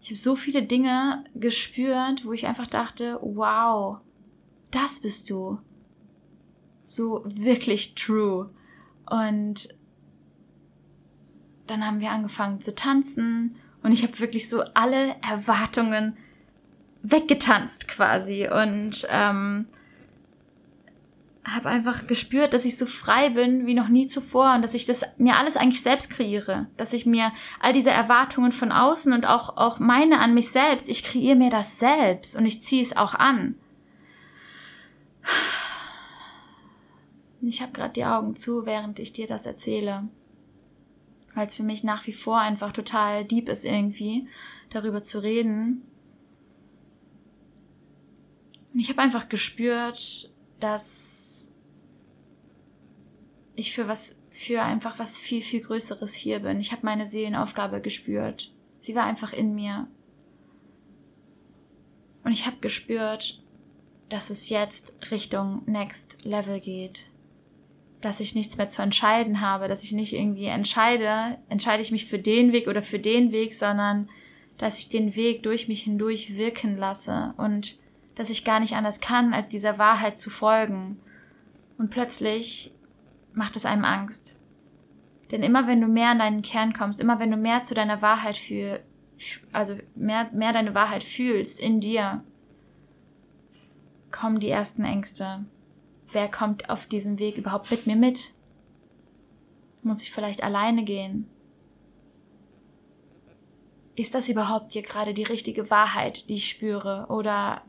Ich 0.00 0.10
habe 0.10 0.18
so 0.18 0.36
viele 0.36 0.62
Dinge 0.62 1.24
gespürt, 1.34 2.24
wo 2.24 2.32
ich 2.32 2.46
einfach 2.46 2.66
dachte, 2.66 3.18
wow, 3.22 3.98
das 4.70 5.00
bist 5.00 5.30
du. 5.30 5.58
So 6.84 7.22
wirklich 7.24 7.94
true. 7.94 8.50
Und 9.10 9.68
dann 11.66 11.84
haben 11.84 12.00
wir 12.00 12.10
angefangen 12.10 12.60
zu 12.60 12.74
tanzen. 12.74 13.56
Und 13.82 13.92
ich 13.92 14.02
habe 14.02 14.18
wirklich 14.18 14.48
so 14.48 14.62
alle 14.74 15.16
Erwartungen 15.28 16.16
weggetanzt 17.02 17.88
quasi. 17.88 18.48
Und 18.48 19.06
ähm, 19.10 19.66
habe 21.54 21.68
einfach 21.68 22.06
gespürt, 22.06 22.52
dass 22.52 22.64
ich 22.64 22.76
so 22.76 22.86
frei 22.86 23.30
bin 23.30 23.66
wie 23.66 23.74
noch 23.74 23.88
nie 23.88 24.06
zuvor 24.06 24.54
und 24.54 24.62
dass 24.62 24.74
ich 24.74 24.86
das 24.86 25.02
mir 25.16 25.36
alles 25.36 25.56
eigentlich 25.56 25.82
selbst 25.82 26.10
kreiere, 26.10 26.66
dass 26.76 26.92
ich 26.92 27.06
mir 27.06 27.32
all 27.60 27.72
diese 27.72 27.90
Erwartungen 27.90 28.52
von 28.52 28.72
außen 28.72 29.12
und 29.12 29.24
auch 29.24 29.56
auch 29.56 29.78
meine 29.78 30.20
an 30.20 30.34
mich 30.34 30.50
selbst, 30.50 30.88
ich 30.88 31.04
kreiere 31.04 31.36
mir 31.36 31.50
das 31.50 31.78
selbst 31.78 32.36
und 32.36 32.44
ich 32.44 32.62
ziehe 32.62 32.82
es 32.82 32.96
auch 32.96 33.14
an. 33.14 33.54
Ich 37.40 37.62
habe 37.62 37.72
gerade 37.72 37.92
die 37.92 38.04
Augen 38.04 38.34
zu, 38.36 38.66
während 38.66 38.98
ich 38.98 39.12
dir 39.12 39.26
das 39.26 39.46
erzähle, 39.46 40.08
weil 41.34 41.46
es 41.46 41.54
für 41.54 41.62
mich 41.62 41.84
nach 41.84 42.06
wie 42.06 42.12
vor 42.12 42.38
einfach 42.38 42.72
total 42.72 43.24
deep 43.24 43.48
ist 43.48 43.64
irgendwie 43.64 44.26
darüber 44.70 45.02
zu 45.02 45.22
reden. 45.22 45.82
Und 48.72 48.80
ich 48.80 48.90
habe 48.90 49.00
einfach 49.00 49.28
gespürt, 49.28 50.32
dass 50.60 51.50
ich 53.54 53.72
für 53.72 53.88
was, 53.88 54.16
für 54.30 54.62
einfach 54.62 54.98
was 54.98 55.18
viel, 55.18 55.42
viel 55.42 55.60
Größeres 55.60 56.14
hier 56.14 56.40
bin. 56.40 56.60
Ich 56.60 56.72
habe 56.72 56.84
meine 56.84 57.06
Seelenaufgabe 57.06 57.80
gespürt. 57.80 58.52
Sie 58.80 58.94
war 58.94 59.04
einfach 59.04 59.32
in 59.32 59.54
mir. 59.54 59.88
Und 62.24 62.32
ich 62.32 62.46
habe 62.46 62.58
gespürt, 62.60 63.42
dass 64.08 64.30
es 64.30 64.48
jetzt 64.48 64.94
Richtung 65.10 65.62
Next 65.66 66.24
Level 66.24 66.60
geht. 66.60 67.06
Dass 68.00 68.20
ich 68.20 68.34
nichts 68.34 68.56
mehr 68.56 68.68
zu 68.68 68.82
entscheiden 68.82 69.40
habe, 69.40 69.66
dass 69.68 69.82
ich 69.82 69.92
nicht 69.92 70.12
irgendwie 70.12 70.46
entscheide, 70.46 71.38
entscheide 71.48 71.82
ich 71.82 71.90
mich 71.90 72.06
für 72.06 72.18
den 72.18 72.52
Weg 72.52 72.68
oder 72.68 72.82
für 72.82 72.98
den 72.98 73.32
Weg, 73.32 73.54
sondern 73.54 74.08
dass 74.56 74.78
ich 74.78 74.88
den 74.88 75.16
Weg 75.16 75.42
durch 75.42 75.68
mich 75.68 75.82
hindurch 75.82 76.36
wirken 76.36 76.76
lasse 76.76 77.34
und 77.36 77.76
dass 78.14 78.30
ich 78.30 78.44
gar 78.44 78.60
nicht 78.60 78.74
anders 78.74 79.00
kann, 79.00 79.32
als 79.32 79.48
dieser 79.48 79.78
Wahrheit 79.78 80.18
zu 80.18 80.30
folgen. 80.30 80.98
Und 81.78 81.90
plötzlich 81.90 82.72
macht 83.32 83.56
es 83.56 83.64
einem 83.64 83.84
Angst. 83.84 84.38
Denn 85.30 85.42
immer 85.42 85.66
wenn 85.66 85.80
du 85.80 85.86
mehr 85.86 86.10
an 86.10 86.18
deinen 86.18 86.42
Kern 86.42 86.72
kommst, 86.72 87.00
immer 87.00 87.20
wenn 87.20 87.30
du 87.30 87.36
mehr 87.36 87.62
zu 87.62 87.74
deiner 87.74 88.02
Wahrheit 88.02 88.36
fühlst, 88.36 88.82
also 89.52 89.76
mehr, 89.94 90.28
mehr 90.32 90.52
deine 90.52 90.74
Wahrheit 90.74 91.04
fühlst 91.04 91.60
in 91.60 91.80
dir, 91.80 92.24
kommen 94.10 94.40
die 94.40 94.48
ersten 94.48 94.84
Ängste. 94.84 95.44
Wer 96.12 96.28
kommt 96.28 96.70
auf 96.70 96.86
diesem 96.86 97.18
Weg 97.18 97.36
überhaupt 97.36 97.70
mit 97.70 97.86
mir 97.86 97.96
mit? 97.96 98.32
Muss 99.82 100.02
ich 100.02 100.10
vielleicht 100.10 100.42
alleine 100.42 100.84
gehen? 100.84 101.28
Ist 103.94 104.14
das 104.14 104.28
überhaupt 104.28 104.72
hier 104.72 104.82
gerade 104.82 105.12
die 105.12 105.24
richtige 105.24 105.70
Wahrheit, 105.70 106.28
die 106.28 106.34
ich 106.34 106.48
spüre? 106.48 107.06
Oder 107.08 107.62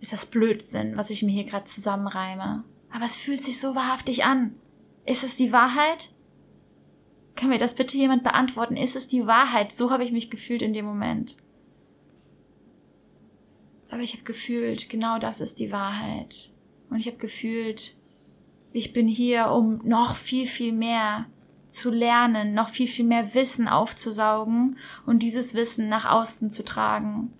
ist 0.00 0.12
das 0.12 0.26
Blödsinn, 0.26 0.96
was 0.96 1.10
ich 1.10 1.22
mir 1.22 1.32
hier 1.32 1.44
gerade 1.44 1.66
zusammenreime? 1.66 2.64
Aber 2.90 3.04
es 3.04 3.16
fühlt 3.16 3.42
sich 3.42 3.60
so 3.60 3.74
wahrhaftig 3.74 4.24
an. 4.24 4.54
Ist 5.04 5.24
es 5.24 5.36
die 5.36 5.52
Wahrheit? 5.52 6.10
Kann 7.34 7.48
mir 7.48 7.58
das 7.58 7.74
bitte 7.74 7.96
jemand 7.96 8.22
beantworten? 8.22 8.76
Ist 8.76 8.96
es 8.96 9.08
die 9.08 9.26
Wahrheit? 9.26 9.72
So 9.72 9.90
habe 9.90 10.04
ich 10.04 10.12
mich 10.12 10.30
gefühlt 10.30 10.62
in 10.62 10.72
dem 10.72 10.84
Moment. 10.84 11.36
Aber 13.90 14.00
ich 14.00 14.14
habe 14.14 14.24
gefühlt, 14.24 14.88
genau 14.88 15.18
das 15.18 15.40
ist 15.40 15.58
die 15.58 15.70
Wahrheit. 15.70 16.51
Und 16.92 16.98
ich 16.98 17.06
habe 17.06 17.16
gefühlt, 17.16 17.96
ich 18.72 18.92
bin 18.92 19.08
hier, 19.08 19.50
um 19.50 19.80
noch 19.82 20.14
viel, 20.14 20.46
viel 20.46 20.74
mehr 20.74 21.24
zu 21.70 21.90
lernen, 21.90 22.52
noch 22.52 22.68
viel, 22.68 22.86
viel 22.86 23.06
mehr 23.06 23.32
Wissen 23.32 23.66
aufzusaugen 23.66 24.76
und 25.06 25.22
dieses 25.22 25.54
Wissen 25.54 25.88
nach 25.88 26.04
außen 26.04 26.50
zu 26.50 26.62
tragen. 26.62 27.32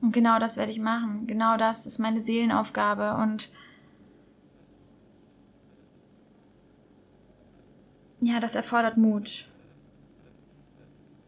Und 0.00 0.10
genau 0.10 0.40
das 0.40 0.56
werde 0.56 0.72
ich 0.72 0.80
machen. 0.80 1.28
Genau 1.28 1.56
das 1.56 1.86
ist 1.86 2.00
meine 2.00 2.20
Seelenaufgabe. 2.20 3.14
Und 3.22 3.52
ja, 8.20 8.40
das 8.40 8.56
erfordert 8.56 8.96
Mut. 8.96 9.48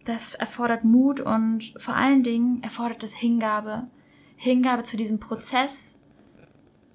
Das 0.05 0.35
erfordert 0.35 0.83
Mut 0.83 1.21
und 1.21 1.75
vor 1.77 1.95
allen 1.95 2.25
Dingen 2.25 2.61
erfordert 2.65 3.05
es 3.05 3.15
Hingabe. 3.15 3.87
Hingabe 4.35 4.83
zu 4.83 4.97
diesem 4.97 5.21
Prozess, 5.21 5.97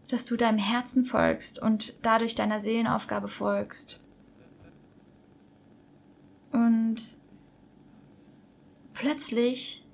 dass 0.09 0.25
du 0.25 0.35
deinem 0.35 0.57
Herzen 0.57 1.05
folgst 1.05 1.59
und 1.59 1.93
dadurch 2.01 2.35
deiner 2.35 2.59
Seelenaufgabe 2.59 3.27
folgst. 3.27 4.01
Und 6.51 6.97
plötzlich 8.93 9.85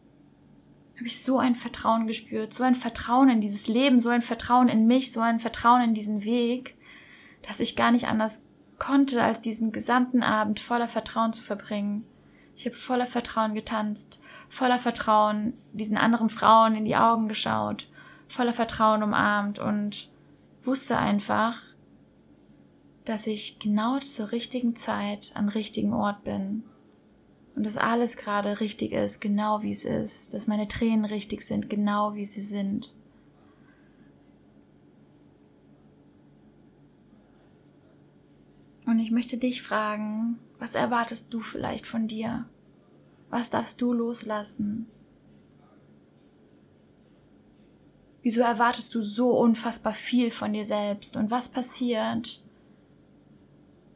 habe 0.96 1.08
ich 1.08 1.22
so 1.22 1.38
ein 1.38 1.56
Vertrauen 1.56 2.08
gespürt, 2.08 2.54
so 2.54 2.64
ein 2.64 2.76
Vertrauen 2.76 3.30
in 3.30 3.42
dieses 3.42 3.68
Leben, 3.68 4.00
so 4.00 4.10
ein 4.10 4.22
Vertrauen 4.22 4.70
in 4.70 4.88
mich, 4.88 5.12
so 5.12 5.20
ein 5.20 5.42
Vertrauen 5.42 5.82
in 5.82 5.94
diesen 5.94 6.24
Weg, 6.24 6.78
dass 7.48 7.60
ich 7.60 7.76
gar 7.76 7.92
nicht 7.92 8.08
anders 8.08 8.42
konnte, 8.80 9.22
als 9.22 9.42
diesen 9.42 9.74
gesamten 9.74 10.24
Abend 10.24 10.62
voller 10.62 10.88
Vertrauen 10.88 11.34
zu 11.34 11.44
verbringen. 11.44 12.06
Ich 12.56 12.66
habe 12.66 12.76
voller 12.76 13.06
Vertrauen 13.06 13.54
getanzt, 13.54 14.22
voller 14.48 14.80
Vertrauen 14.80 15.54
diesen 15.74 15.98
anderen 15.98 16.30
Frauen 16.30 16.76
in 16.76 16.86
die 16.86 16.96
Augen 16.96 17.28
geschaut, 17.28 17.90
voller 18.28 18.54
Vertrauen 18.54 19.04
umarmt 19.04 19.60
und 19.60 20.10
wusste 20.64 20.98
einfach, 20.98 21.62
dass 23.06 23.28
ich 23.28 23.60
genau 23.60 24.00
zur 24.00 24.32
richtigen 24.32 24.76
Zeit 24.76 25.32
am 25.36 25.48
richtigen 25.48 25.94
Ort 25.94 26.24
bin. 26.24 26.64
Und 27.56 27.66
dass 27.66 27.78
alles 27.78 28.18
gerade 28.18 28.60
richtig 28.60 28.92
ist, 28.92 29.22
genau 29.22 29.62
wie 29.62 29.70
es 29.72 29.86
ist, 29.86 30.34
dass 30.34 30.48
meine 30.48 30.68
Tränen 30.68 31.06
richtig 31.06 31.44
sind, 31.44 31.70
genau 31.70 32.16
wie 32.16 32.26
sie 32.26 32.42
sind. 32.42 32.94
Und 38.86 39.00
ich 39.00 39.12
möchte 39.12 39.38
dich 39.38 39.62
fragen, 39.62 40.38
was 40.60 40.76
erwartest 40.76 41.34
du 41.34 41.40
vielleicht 41.40 41.86
von 41.86 42.08
dir? 42.08 42.46
Was 43.30 43.50
darfst 43.50 43.82
du 43.82 43.94
loslassen? 43.94 44.88
Wieso 48.26 48.42
erwartest 48.42 48.96
du 48.96 49.04
so 49.04 49.38
unfassbar 49.38 49.94
viel 49.94 50.32
von 50.32 50.52
dir 50.52 50.66
selbst? 50.66 51.16
Und 51.16 51.30
was 51.30 51.48
passiert, 51.48 52.42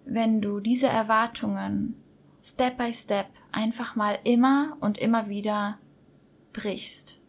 wenn 0.06 0.40
du 0.40 0.60
diese 0.60 0.86
Erwartungen 0.86 1.96
Step 2.40 2.78
by 2.78 2.94
Step 2.94 3.26
einfach 3.52 3.96
mal 3.96 4.20
immer 4.24 4.78
und 4.82 5.00
immer 5.00 5.30
wieder 5.30 5.80
brichst? 6.54 7.20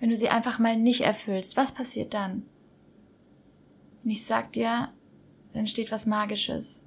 Wenn 0.00 0.10
du 0.10 0.16
sie 0.16 0.30
einfach 0.30 0.58
mal 0.58 0.76
nicht 0.76 1.02
erfüllst, 1.02 1.56
was 1.56 1.72
passiert 1.72 2.12
dann? 2.12 2.42
Und 4.02 4.10
ich 4.10 4.26
sag 4.26 4.52
dir, 4.52 4.88
dann 5.52 5.68
steht 5.68 5.92
was 5.92 6.06
Magisches. 6.06 6.84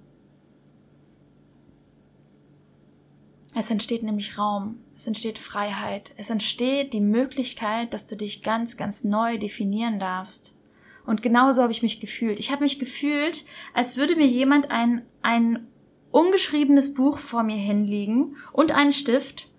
Es 3.55 3.71
entsteht 3.71 4.03
nämlich 4.03 4.37
Raum, 4.37 4.79
es 4.95 5.07
entsteht 5.07 5.39
Freiheit, 5.39 6.13
es 6.17 6.29
entsteht 6.29 6.93
die 6.93 7.01
Möglichkeit, 7.01 7.93
dass 7.93 8.05
du 8.05 8.15
dich 8.15 8.43
ganz, 8.43 8.77
ganz 8.77 9.03
neu 9.03 9.37
definieren 9.37 9.99
darfst. 9.99 10.55
Und 11.05 11.21
genauso 11.21 11.61
habe 11.61 11.71
ich 11.71 11.81
mich 11.81 11.99
gefühlt. 11.99 12.39
Ich 12.39 12.51
habe 12.51 12.63
mich 12.63 12.79
gefühlt, 12.79 13.45
als 13.73 13.97
würde 13.97 14.15
mir 14.15 14.25
jemand 14.25 14.71
ein, 14.71 15.05
ein 15.21 15.67
ungeschriebenes 16.11 16.93
Buch 16.93 17.19
vor 17.19 17.43
mir 17.43 17.57
hinlegen 17.57 18.37
und 18.53 18.71
einen 18.71 18.93
Stift 18.93 19.49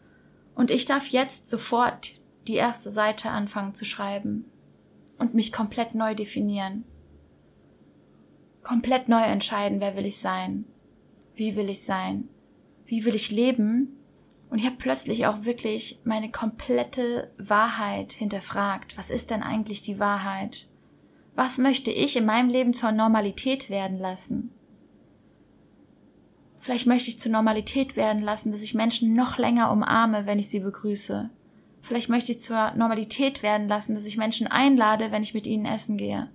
und 0.55 0.71
ich 0.71 0.87
darf 0.87 1.09
jetzt 1.09 1.49
sofort 1.49 2.13
die 2.49 2.55
erste 2.55 2.91
Seite 2.91 3.31
anfangen 3.31 3.75
zu 3.75 3.85
schreiben 3.85 4.47
und 5.19 5.35
mich 5.35 5.53
komplett 5.53 5.95
neu 5.95 6.15
definieren. 6.15 6.85
Komplett 8.63 9.09
neu 9.09 9.23
entscheiden, 9.23 9.81
wer 9.81 9.97
will 9.97 10.07
ich 10.07 10.19
sein? 10.19 10.65
Wie 11.35 11.55
will 11.55 11.69
ich 11.69 11.83
sein? 11.83 12.29
wie 12.87 13.05
will 13.05 13.15
ich 13.15 13.31
leben? 13.31 13.97
Und 14.49 14.59
ich 14.59 14.67
habe 14.67 14.77
plötzlich 14.79 15.27
auch 15.27 15.45
wirklich 15.45 16.01
meine 16.05 16.31
komplette 16.31 17.33
Wahrheit 17.39 18.13
hinterfragt. 18.13 18.97
Was 18.97 19.11
ist 19.11 19.31
denn 19.31 19.43
eigentlich 19.43 19.83
die 19.83 19.99
Wahrheit? 19.99 20.69
Was 21.35 21.59
möchte 21.59 21.91
ich 21.91 22.17
in 22.17 22.25
meinem 22.25 22.49
Leben 22.49 22.73
zur 22.73 22.93
Normalität 22.93 23.69
werden 23.69 23.99
lassen? 23.99 24.53
Vielleicht 26.61 26.87
möchte 26.87 27.11
ich 27.11 27.19
zur 27.19 27.31
Normalität 27.31 27.95
werden 27.97 28.23
lassen, 28.23 28.51
dass 28.51 28.63
ich 28.63 28.75
Menschen 28.75 29.15
noch 29.15 29.39
länger 29.39 29.71
umarme, 29.71 30.27
wenn 30.27 30.39
ich 30.39 30.49
sie 30.49 30.61
begrüße. 30.61 31.31
Vielleicht 31.83 32.09
möchte 32.09 32.33
ich 32.33 32.41
zur 32.41 32.73
Normalität 32.73 33.45
werden 33.45 33.69
lassen, 33.69 33.95
dass 33.95 34.05
ich 34.05 34.17
Menschen 34.17 34.49
einlade, 34.49 35.13
wenn 35.13 35.23
ich 35.23 35.35
mit 35.35 35.47
ihnen 35.47 35.67
essen 35.67 35.97
gehe. 35.97 36.29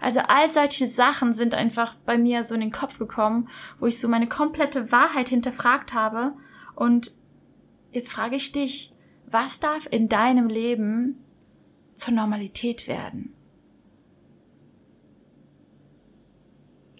Also 0.00 0.18
all 0.26 0.50
solche 0.50 0.88
Sachen 0.88 1.32
sind 1.32 1.54
einfach 1.54 1.94
bei 2.04 2.18
mir 2.18 2.42
so 2.42 2.56
in 2.56 2.60
den 2.60 2.72
Kopf 2.72 2.98
gekommen, 2.98 3.48
wo 3.78 3.86
ich 3.86 4.00
so 4.00 4.08
meine 4.08 4.26
komplette 4.26 4.90
Wahrheit 4.90 5.28
hinterfragt 5.28 5.94
habe. 5.94 6.32
Und 6.74 7.12
jetzt 7.92 8.12
frage 8.12 8.36
ich 8.36 8.52
dich, 8.52 8.92
was 9.26 9.60
darf 9.60 9.86
in 9.90 10.08
deinem 10.08 10.48
Leben 10.48 11.16
zur 11.94 12.14
Normalität 12.14 12.88
werden? 12.88 13.32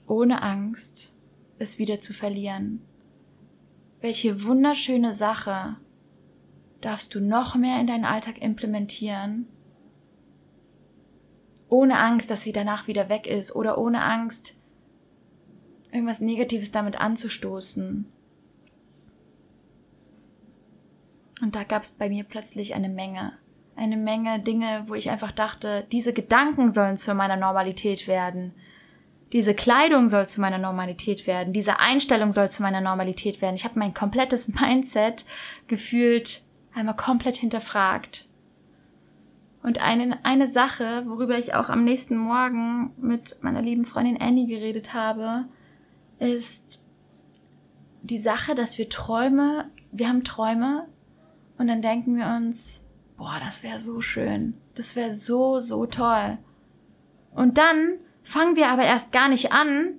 Ohne 0.06 0.42
Angst, 0.42 1.14
es 1.58 1.78
wieder 1.78 2.00
zu 2.00 2.12
verlieren. 2.12 2.82
Welche 4.00 4.44
wunderschöne 4.44 5.12
Sache 5.12 5.76
darfst 6.80 7.14
du 7.14 7.20
noch 7.20 7.54
mehr 7.54 7.80
in 7.80 7.86
deinen 7.86 8.04
Alltag 8.04 8.42
implementieren, 8.42 9.46
ohne 11.68 11.98
Angst, 11.98 12.30
dass 12.30 12.42
sie 12.42 12.52
danach 12.52 12.86
wieder 12.86 13.08
weg 13.08 13.26
ist 13.26 13.54
oder 13.54 13.78
ohne 13.78 14.02
Angst, 14.02 14.56
irgendwas 15.90 16.20
Negatives 16.20 16.70
damit 16.70 17.00
anzustoßen. 17.00 18.06
Und 21.42 21.56
da 21.56 21.64
gab 21.64 21.82
es 21.82 21.90
bei 21.90 22.08
mir 22.08 22.22
plötzlich 22.22 22.74
eine 22.74 22.88
Menge, 22.88 23.32
eine 23.74 23.96
Menge 23.96 24.38
Dinge, 24.38 24.84
wo 24.86 24.94
ich 24.94 25.10
einfach 25.10 25.32
dachte, 25.32 25.84
diese 25.90 26.12
Gedanken 26.12 26.70
sollen 26.70 26.96
zu 26.96 27.14
meiner 27.14 27.36
Normalität 27.36 28.06
werden. 28.06 28.54
Diese 29.32 29.52
Kleidung 29.52 30.06
soll 30.06 30.28
zu 30.28 30.40
meiner 30.40 30.58
Normalität 30.58 31.26
werden. 31.26 31.52
Diese 31.52 31.80
Einstellung 31.80 32.30
soll 32.30 32.48
zu 32.48 32.62
meiner 32.62 32.80
Normalität 32.80 33.42
werden. 33.42 33.56
Ich 33.56 33.64
habe 33.64 33.78
mein 33.78 33.92
komplettes 33.92 34.48
Mindset 34.60 35.24
gefühlt 35.66 36.42
einmal 36.74 36.96
komplett 36.96 37.36
hinterfragt. 37.36 38.28
Und 39.64 39.82
eine, 39.82 40.24
eine 40.24 40.46
Sache, 40.46 41.04
worüber 41.06 41.38
ich 41.38 41.54
auch 41.54 41.68
am 41.68 41.82
nächsten 41.82 42.16
Morgen 42.16 42.92
mit 42.98 43.38
meiner 43.42 43.62
lieben 43.62 43.84
Freundin 43.84 44.20
Annie 44.20 44.46
geredet 44.46 44.94
habe, 44.94 45.46
ist 46.18 46.84
die 48.02 48.18
Sache, 48.18 48.54
dass 48.54 48.78
wir 48.78 48.88
Träume, 48.88 49.70
wir 49.90 50.08
haben 50.08 50.24
Träume 50.24 50.86
und 51.58 51.68
dann 51.68 51.82
denken 51.82 52.16
wir 52.16 52.26
uns, 52.36 52.84
boah, 53.16 53.40
das 53.44 53.62
wäre 53.62 53.78
so 53.78 54.00
schön, 54.00 54.54
das 54.74 54.96
wäre 54.96 55.14
so, 55.14 55.60
so 55.60 55.86
toll. 55.86 56.38
Und 57.34 57.58
dann 57.58 57.98
fangen 58.22 58.56
wir 58.56 58.68
aber 58.68 58.84
erst 58.84 59.12
gar 59.12 59.28
nicht 59.28 59.52
an, 59.52 59.94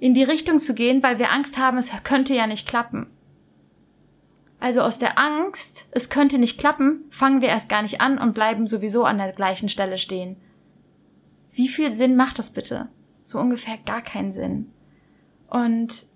in 0.00 0.14
die 0.14 0.22
Richtung 0.22 0.60
zu 0.60 0.74
gehen, 0.74 1.02
weil 1.02 1.18
wir 1.18 1.32
Angst 1.32 1.58
haben, 1.58 1.78
es 1.78 1.90
könnte 2.04 2.34
ja 2.34 2.46
nicht 2.46 2.68
klappen. 2.68 3.08
Also 4.60 4.80
aus 4.80 4.98
der 4.98 5.18
Angst, 5.18 5.88
es 5.92 6.10
könnte 6.10 6.38
nicht 6.38 6.58
klappen, 6.58 7.04
fangen 7.10 7.40
wir 7.40 7.48
erst 7.48 7.68
gar 7.68 7.82
nicht 7.82 8.00
an 8.00 8.18
und 8.18 8.34
bleiben 8.34 8.66
sowieso 8.66 9.04
an 9.04 9.18
der 9.18 9.32
gleichen 9.32 9.68
Stelle 9.68 9.98
stehen. 9.98 10.36
Wie 11.52 11.68
viel 11.68 11.90
Sinn 11.90 12.16
macht 12.16 12.38
das 12.38 12.52
bitte? 12.52 12.88
So 13.22 13.38
ungefähr 13.38 13.78
gar 13.84 14.02
keinen 14.02 14.32
Sinn. 14.32 14.72
Und 15.48 16.06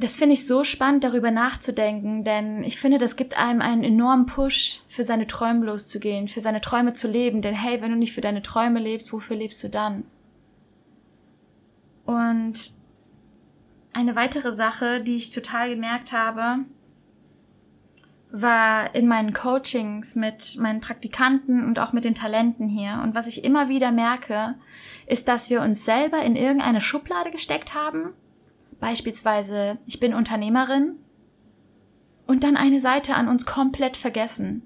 das 0.00 0.16
finde 0.16 0.34
ich 0.34 0.46
so 0.46 0.64
spannend, 0.64 1.04
darüber 1.04 1.30
nachzudenken, 1.30 2.24
denn 2.24 2.64
ich 2.64 2.80
finde, 2.80 2.98
das 2.98 3.16
gibt 3.16 3.38
einem 3.38 3.60
einen 3.60 3.84
enormen 3.84 4.26
Push, 4.26 4.80
für 4.88 5.04
seine 5.04 5.26
Träume 5.26 5.66
loszugehen, 5.66 6.28
für 6.28 6.40
seine 6.40 6.60
Träume 6.60 6.94
zu 6.94 7.06
leben. 7.06 7.42
Denn 7.42 7.54
hey, 7.54 7.80
wenn 7.80 7.90
du 7.90 7.96
nicht 7.96 8.14
für 8.14 8.20
deine 8.20 8.42
Träume 8.42 8.80
lebst, 8.80 9.12
wofür 9.12 9.36
lebst 9.36 9.62
du 9.62 9.68
dann? 9.68 10.04
Und 12.06 12.72
eine 13.92 14.16
weitere 14.16 14.52
Sache, 14.52 15.00
die 15.00 15.16
ich 15.16 15.30
total 15.30 15.70
gemerkt 15.70 16.12
habe, 16.12 16.64
war 18.32 18.94
in 18.94 19.08
meinen 19.08 19.32
Coachings 19.32 20.14
mit 20.14 20.56
meinen 20.58 20.80
Praktikanten 20.80 21.66
und 21.66 21.78
auch 21.78 21.92
mit 21.92 22.04
den 22.04 22.14
Talenten 22.14 22.68
hier. 22.68 23.00
Und 23.02 23.14
was 23.14 23.26
ich 23.26 23.44
immer 23.44 23.68
wieder 23.68 23.90
merke, 23.90 24.54
ist, 25.06 25.28
dass 25.28 25.50
wir 25.50 25.62
uns 25.62 25.84
selber 25.84 26.22
in 26.22 26.36
irgendeine 26.36 26.80
Schublade 26.80 27.30
gesteckt 27.30 27.74
haben. 27.74 28.14
Beispielsweise, 28.80 29.78
ich 29.86 30.00
bin 30.00 30.14
Unternehmerin 30.14 30.96
und 32.26 32.44
dann 32.44 32.56
eine 32.56 32.80
Seite 32.80 33.14
an 33.14 33.28
uns 33.28 33.46
komplett 33.46 33.96
vergessen. 33.96 34.62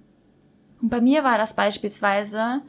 Und 0.81 0.89
bei 0.89 1.01
mir 1.01 1.25
war 1.25 1.37
das 1.37 1.55
beispielsweise 1.55 2.63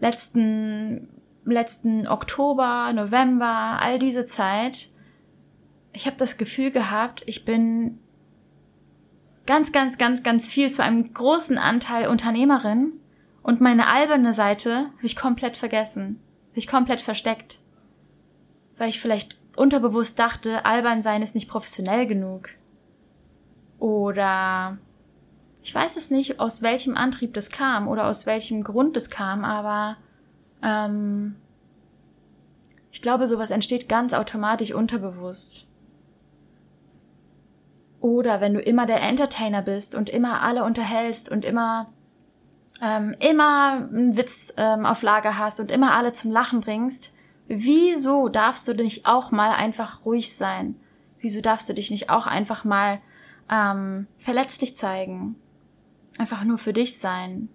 letzten, 0.00 1.08
letzten 1.44 2.06
Oktober, 2.06 2.92
November, 2.92 3.78
all 3.80 3.98
diese 3.98 4.26
Zeit, 4.26 4.90
ich 5.94 6.06
habe 6.06 6.16
das 6.16 6.36
Gefühl 6.36 6.70
gehabt, 6.70 7.22
ich 7.26 7.44
bin 7.44 8.00
ganz, 9.46 9.72
ganz, 9.72 9.96
ganz, 9.96 10.22
ganz 10.22 10.48
viel 10.48 10.70
zu 10.70 10.82
einem 10.82 11.14
großen 11.14 11.56
Anteil 11.56 12.08
Unternehmerin 12.08 12.92
und 13.42 13.60
meine 13.60 13.86
alberne 13.86 14.34
Seite 14.34 14.90
habe 14.96 15.06
ich 15.06 15.16
komplett 15.16 15.56
vergessen, 15.56 16.20
habe 16.50 16.58
ich 16.58 16.66
komplett 16.66 17.00
versteckt, 17.00 17.60
weil 18.76 18.88
ich 18.88 19.00
vielleicht 19.00 19.38
unterbewusst 19.56 20.18
dachte, 20.18 20.64
albern 20.64 21.02
sein 21.02 21.22
ist 21.22 21.34
nicht 21.34 21.48
professionell 21.48 22.06
genug. 22.06 22.50
Oder 23.78 24.78
ich 25.62 25.74
weiß 25.74 25.96
es 25.96 26.10
nicht, 26.10 26.40
aus 26.40 26.62
welchem 26.62 26.96
Antrieb 26.96 27.34
das 27.34 27.50
kam 27.50 27.88
oder 27.88 28.06
aus 28.06 28.26
welchem 28.26 28.62
Grund 28.64 28.96
das 28.96 29.10
kam, 29.10 29.44
aber 29.44 29.96
ähm, 30.62 31.36
ich 32.92 33.02
glaube, 33.02 33.26
sowas 33.26 33.50
entsteht 33.50 33.88
ganz 33.88 34.12
automatisch 34.12 34.72
unterbewusst. 34.72 35.66
Oder 38.00 38.40
wenn 38.42 38.52
du 38.52 38.60
immer 38.60 38.84
der 38.84 39.00
Entertainer 39.00 39.62
bist 39.62 39.94
und 39.94 40.10
immer 40.10 40.42
alle 40.42 40.64
unterhältst 40.64 41.30
und 41.30 41.44
immer 41.44 41.88
ähm, 42.82 43.14
immer 43.18 43.88
einen 43.90 44.16
Witz 44.16 44.52
ähm, 44.58 44.84
auf 44.84 45.00
Lager 45.02 45.38
hast 45.38 45.60
und 45.60 45.70
immer 45.70 45.94
alle 45.94 46.12
zum 46.12 46.30
Lachen 46.30 46.60
bringst, 46.60 47.13
wieso 47.48 48.28
darfst 48.28 48.66
du 48.68 48.74
nicht 48.74 49.06
auch 49.06 49.30
mal 49.30 49.50
einfach 49.50 50.04
ruhig 50.04 50.34
sein? 50.34 50.76
Wieso 51.20 51.40
darfst 51.40 51.68
du 51.68 51.74
dich 51.74 51.90
nicht 51.90 52.10
auch 52.10 52.26
einfach 52.26 52.64
mal 52.64 53.00
ähm, 53.50 54.06
verletzlich 54.18 54.76
zeigen? 54.76 55.36
Einfach 56.18 56.44
nur 56.44 56.58
für 56.58 56.72
dich 56.72 56.98
sein. 56.98 57.48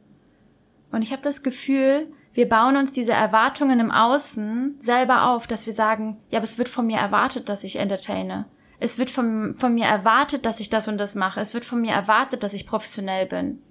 Und 0.91 1.02
ich 1.02 1.12
habe 1.12 1.21
das 1.21 1.43
Gefühl, 1.43 2.12
wir 2.34 2.49
bauen 2.49 2.78
uns 2.78 2.93
diese 2.93 3.12
Erwartungen 3.12 3.80
im 3.80 3.91
Außen 3.91 4.75
selber 4.80 5.30
auf, 5.30 5.47
dass 5.47 5.65
wir 5.65 5.73
sagen, 5.73 6.17
ja, 6.30 6.39
aber 6.39 6.45
es 6.45 6.58
wird 6.58 6.69
von 6.69 6.88
mir 6.88 6.97
erwartet, 6.97 7.49
dass 7.49 7.63
ich 7.63 7.78
entertaine. 7.78 8.45
Es 8.80 8.97
wird 8.97 9.10
von, 9.10 9.56
von 9.58 9.73
mir 9.73 9.86
erwartet, 9.86 10.45
dass 10.45 10.60
ich 10.60 10.69
das 10.69 10.88
und 10.88 10.97
das 10.97 11.15
mache. 11.15 11.41
Es 11.41 11.54
wird 11.54 11.65
von 11.65 11.82
mir 11.82 11.91
erwartet, 11.91 12.43
dass 12.43 12.54
ich 12.54 12.67
professionell 12.67 13.25
bin. 13.25 13.62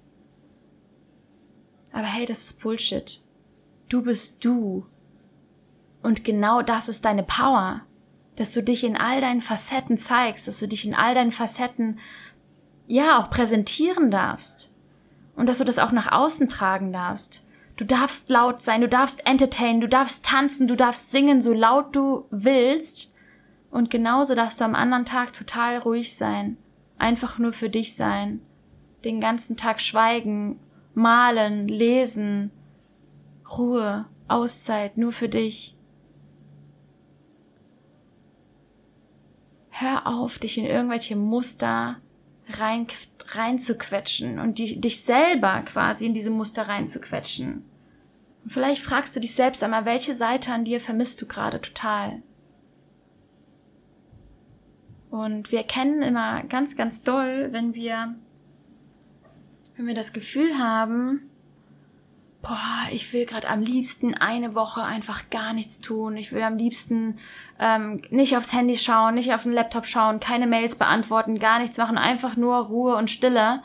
Aber 1.91 2.05
hey, 2.05 2.25
das 2.25 2.45
ist 2.45 2.61
Bullshit. 2.61 3.21
Du 3.87 4.03
bist 4.03 4.45
du. 4.45 4.85
Und 6.01 6.23
genau 6.23 6.61
das 6.61 6.89
ist 6.89 7.05
deine 7.05 7.23
Power. 7.23 7.81
Dass 8.35 8.53
du 8.53 8.63
dich 8.63 8.83
in 8.83 8.95
all 8.95 9.21
deinen 9.21 9.41
Facetten 9.41 9.97
zeigst, 9.97 10.47
dass 10.47 10.59
du 10.59 10.67
dich 10.67 10.85
in 10.85 10.95
all 10.95 11.13
deinen 11.13 11.31
Facetten, 11.31 11.99
ja, 12.87 13.19
auch 13.19 13.29
präsentieren 13.29 14.09
darfst. 14.09 14.71
Und 15.35 15.47
dass 15.47 15.59
du 15.59 15.63
das 15.63 15.79
auch 15.79 15.91
nach 15.91 16.11
außen 16.11 16.49
tragen 16.49 16.91
darfst. 16.91 17.45
Du 17.77 17.85
darfst 17.85 18.29
laut 18.29 18.61
sein, 18.61 18.81
du 18.81 18.89
darfst 18.89 19.25
entertainen, 19.25 19.79
du 19.79 19.87
darfst 19.87 20.25
tanzen, 20.25 20.67
du 20.67 20.75
darfst 20.75 21.11
singen, 21.11 21.41
so 21.41 21.53
laut 21.53 21.95
du 21.95 22.25
willst. 22.29 23.13
Und 23.71 23.89
genauso 23.89 24.35
darfst 24.35 24.59
du 24.59 24.65
am 24.65 24.75
anderen 24.75 25.05
Tag 25.05 25.31
total 25.31 25.77
ruhig 25.77 26.15
sein, 26.15 26.57
einfach 26.97 27.37
nur 27.37 27.53
für 27.53 27.69
dich 27.69 27.95
sein, 27.95 28.41
den 29.05 29.21
ganzen 29.21 29.55
Tag 29.55 29.79
schweigen, 29.79 30.59
malen, 30.93 31.67
lesen, 31.67 32.51
Ruhe, 33.57 34.05
Auszeit, 34.27 34.97
nur 34.97 35.11
für 35.11 35.29
dich. 35.29 35.75
Hör 39.79 40.07
auf, 40.07 40.39
dich 40.39 40.57
in 40.57 40.65
irgendwelche 40.65 41.15
Muster 41.15 42.01
rein, 42.49 42.87
reinzuquetschen 43.27 44.37
und 44.37 44.57
die, 44.57 44.81
dich 44.81 45.05
selber 45.05 45.61
quasi 45.61 46.05
in 46.05 46.13
diese 46.13 46.31
Muster 46.31 46.63
reinzuquetschen. 46.63 47.63
Und 48.43 48.51
vielleicht 48.51 48.83
fragst 48.83 49.15
du 49.15 49.21
dich 49.21 49.33
selbst 49.33 49.63
einmal, 49.63 49.85
welche 49.85 50.13
Seite 50.13 50.51
an 50.51 50.65
dir 50.65 50.81
vermisst 50.81 51.21
du 51.21 51.27
gerade 51.27 51.61
total? 51.61 52.21
Und 55.11 55.49
wir 55.53 55.59
erkennen 55.59 56.01
immer 56.01 56.43
ganz, 56.43 56.75
ganz 56.75 57.01
doll, 57.01 57.47
wenn 57.51 57.73
wir, 57.73 58.15
wenn 59.77 59.87
wir 59.87 59.95
das 59.95 60.11
Gefühl 60.11 60.57
haben, 60.57 61.29
boah, 62.41 62.87
ich 62.91 63.11
will 63.13 63.25
gerade 63.25 63.47
am 63.47 63.61
liebsten 63.61 64.13
eine 64.13 64.55
Woche 64.55 64.83
einfach 64.83 65.29
gar 65.29 65.53
nichts 65.53 65.79
tun. 65.79 66.17
Ich 66.17 66.31
will 66.31 66.43
am 66.43 66.57
liebsten 66.57 67.17
ähm, 67.59 68.01
nicht 68.09 68.37
aufs 68.37 68.53
Handy 68.53 68.77
schauen, 68.77 69.15
nicht 69.15 69.33
auf 69.33 69.43
den 69.43 69.51
Laptop 69.51 69.85
schauen, 69.85 70.19
keine 70.19 70.47
Mails 70.47 70.75
beantworten, 70.75 71.39
gar 71.39 71.59
nichts 71.59 71.77
machen, 71.77 71.97
einfach 71.97 72.37
nur 72.37 72.57
Ruhe 72.57 72.95
und 72.95 73.11
Stille. 73.11 73.61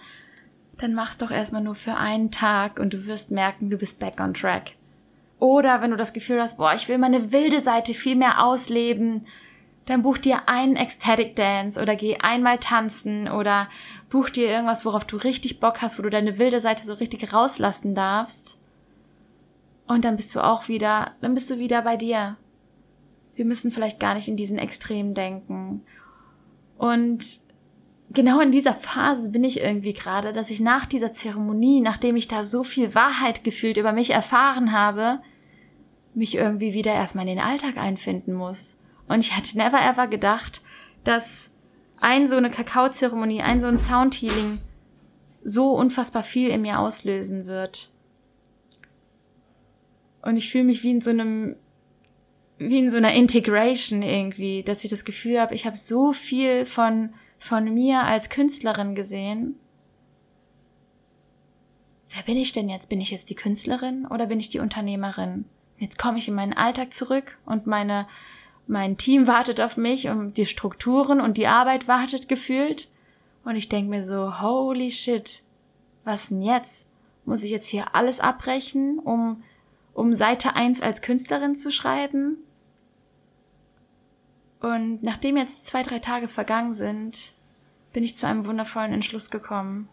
Dann 0.78 0.94
mach's 0.94 1.18
doch 1.18 1.30
erstmal 1.30 1.62
nur 1.62 1.76
für 1.76 1.94
einen 1.94 2.30
Tag 2.32 2.80
und 2.80 2.92
du 2.92 3.06
wirst 3.06 3.30
merken, 3.30 3.70
du 3.70 3.78
bist 3.78 4.00
back 4.00 4.20
on 4.20 4.34
track. 4.34 4.72
Oder 5.38 5.80
wenn 5.80 5.90
du 5.90 5.96
das 5.96 6.12
Gefühl 6.12 6.40
hast, 6.40 6.56
boah, 6.56 6.74
ich 6.74 6.88
will 6.88 6.98
meine 6.98 7.30
wilde 7.30 7.60
Seite 7.60 7.94
viel 7.94 8.16
mehr 8.16 8.44
ausleben, 8.44 9.26
dann 9.86 10.02
buch 10.02 10.18
dir 10.18 10.48
einen 10.48 10.76
Ecstatic 10.76 11.36
Dance 11.36 11.80
oder 11.80 11.94
geh 11.94 12.16
einmal 12.16 12.58
tanzen 12.58 13.28
oder 13.28 13.68
buch 14.10 14.30
dir 14.30 14.48
irgendwas, 14.48 14.84
worauf 14.84 15.04
du 15.04 15.16
richtig 15.16 15.60
Bock 15.60 15.82
hast, 15.82 15.98
wo 15.98 16.02
du 16.02 16.10
deine 16.10 16.38
wilde 16.38 16.60
Seite 16.60 16.84
so 16.84 16.94
richtig 16.94 17.32
rauslassen 17.32 17.94
darfst. 17.94 18.56
Und 19.86 20.04
dann 20.04 20.16
bist 20.16 20.34
du 20.34 20.40
auch 20.40 20.68
wieder, 20.68 21.12
dann 21.20 21.34
bist 21.34 21.50
du 21.50 21.58
wieder 21.58 21.82
bei 21.82 21.96
dir. 21.96 22.36
Wir 23.34 23.44
müssen 23.44 23.72
vielleicht 23.72 24.00
gar 24.00 24.14
nicht 24.14 24.28
in 24.28 24.36
diesen 24.36 24.58
Extremen 24.58 25.14
denken. 25.14 25.82
Und 26.78 27.24
genau 28.10 28.40
in 28.40 28.52
dieser 28.52 28.74
Phase 28.74 29.30
bin 29.30 29.44
ich 29.44 29.60
irgendwie 29.60 29.92
gerade, 29.92 30.32
dass 30.32 30.50
ich 30.50 30.60
nach 30.60 30.86
dieser 30.86 31.12
Zeremonie, 31.12 31.80
nachdem 31.80 32.16
ich 32.16 32.28
da 32.28 32.42
so 32.42 32.64
viel 32.64 32.94
Wahrheit 32.94 33.44
gefühlt 33.44 33.76
über 33.76 33.92
mich 33.92 34.10
erfahren 34.10 34.72
habe, 34.72 35.20
mich 36.14 36.36
irgendwie 36.36 36.74
wieder 36.74 36.92
erstmal 36.92 37.28
in 37.28 37.36
den 37.36 37.44
Alltag 37.44 37.76
einfinden 37.76 38.34
muss. 38.34 38.78
Und 39.08 39.20
ich 39.20 39.36
hatte 39.36 39.58
never 39.58 39.80
ever 39.80 40.06
gedacht, 40.06 40.62
dass 41.02 41.52
ein 42.00 42.28
so 42.28 42.36
eine 42.36 42.50
Kakaozeremonie, 42.50 43.42
ein 43.42 43.60
so 43.60 43.66
ein 43.66 43.78
Soundhealing 43.78 44.60
so 45.42 45.72
unfassbar 45.72 46.22
viel 46.22 46.48
in 46.48 46.62
mir 46.62 46.78
auslösen 46.78 47.46
wird. 47.46 47.90
Und 50.22 50.36
ich 50.36 50.50
fühle 50.50 50.64
mich 50.64 50.82
wie 50.82 50.90
in 50.90 51.00
so 51.02 51.10
einem, 51.10 51.56
wie 52.58 52.78
in 52.78 52.88
so 52.88 52.96
einer 52.96 53.12
Integration 53.12 54.02
irgendwie, 54.02 54.62
dass 54.62 54.84
ich 54.84 54.90
das 54.90 55.04
Gefühl 55.04 55.40
habe, 55.40 55.54
ich 55.54 55.66
habe 55.66 55.76
so 55.76 56.12
viel 56.12 56.66
von, 56.66 57.14
von 57.38 57.72
mir 57.72 58.02
als 58.02 58.30
Künstlerin 58.30 58.94
gesehen. 58.94 59.56
Wer 62.10 62.22
bin 62.22 62.36
ich 62.36 62.52
denn 62.52 62.68
jetzt? 62.68 62.88
Bin 62.88 63.00
ich 63.00 63.10
jetzt 63.10 63.30
die 63.30 63.34
Künstlerin 63.34 64.06
oder 64.06 64.26
bin 64.26 64.38
ich 64.38 64.48
die 64.48 64.60
Unternehmerin? 64.60 65.46
Jetzt 65.78 65.98
komme 65.98 66.18
ich 66.18 66.28
in 66.28 66.34
meinen 66.34 66.52
Alltag 66.52 66.94
zurück 66.94 67.38
und 67.44 67.66
meine, 67.66 68.06
mein 68.68 68.96
Team 68.96 69.26
wartet 69.26 69.60
auf 69.60 69.76
mich 69.76 70.08
und 70.08 70.36
die 70.36 70.46
Strukturen 70.46 71.20
und 71.20 71.36
die 71.36 71.48
Arbeit 71.48 71.88
wartet 71.88 72.28
gefühlt. 72.28 72.88
Und 73.44 73.56
ich 73.56 73.68
denke 73.68 73.90
mir 73.90 74.04
so, 74.04 74.40
holy 74.40 74.92
shit, 74.92 75.42
was 76.04 76.28
denn 76.28 76.40
jetzt? 76.40 76.86
Muss 77.24 77.42
ich 77.42 77.50
jetzt 77.50 77.68
hier 77.68 77.94
alles 77.94 78.20
abbrechen, 78.20 78.98
um 79.00 79.42
um 79.94 80.14
Seite 80.14 80.54
1 80.56 80.82
als 80.82 81.00
Künstlerin 81.00 81.56
zu 81.56 81.70
schreiben. 81.70 82.38
Und 84.60 85.02
nachdem 85.02 85.36
jetzt 85.36 85.66
zwei, 85.66 85.82
drei 85.82 86.00
Tage 86.00 86.28
vergangen 86.28 86.74
sind, 86.74 87.34
bin 87.92 88.02
ich 88.02 88.16
zu 88.16 88.26
einem 88.26 88.44
wundervollen 88.44 88.92
Entschluss 88.92 89.30
gekommen. 89.30 89.88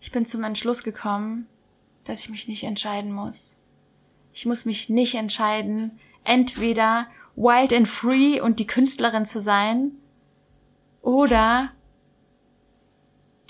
Ich 0.00 0.12
bin 0.12 0.26
zum 0.26 0.42
Entschluss 0.44 0.82
gekommen, 0.82 1.46
dass 2.04 2.20
ich 2.20 2.30
mich 2.30 2.48
nicht 2.48 2.64
entscheiden 2.64 3.12
muss. 3.12 3.58
Ich 4.32 4.46
muss 4.46 4.64
mich 4.64 4.88
nicht 4.88 5.14
entscheiden, 5.14 5.98
entweder 6.24 7.06
wild 7.36 7.72
and 7.72 7.88
free 7.88 8.40
und 8.40 8.58
die 8.58 8.66
Künstlerin 8.66 9.26
zu 9.26 9.40
sein 9.40 9.92
oder 11.02 11.70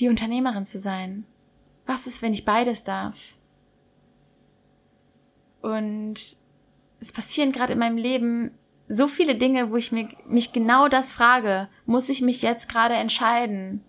die 0.00 0.08
Unternehmerin 0.08 0.66
zu 0.66 0.78
sein. 0.78 1.24
Was 1.86 2.06
ist, 2.06 2.20
wenn 2.22 2.32
ich 2.32 2.44
beides 2.44 2.84
darf? 2.84 3.16
Und 5.60 6.14
es 7.00 7.12
passieren 7.12 7.52
gerade 7.52 7.72
in 7.74 7.78
meinem 7.78 7.96
Leben 7.96 8.52
so 8.88 9.06
viele 9.06 9.36
Dinge, 9.36 9.70
wo 9.70 9.76
ich 9.76 9.92
mir, 9.92 10.08
mich 10.26 10.52
genau 10.52 10.88
das 10.88 11.12
frage. 11.12 11.68
Muss 11.86 12.08
ich 12.08 12.22
mich 12.22 12.42
jetzt 12.42 12.68
gerade 12.68 12.94
entscheiden? 12.94 13.84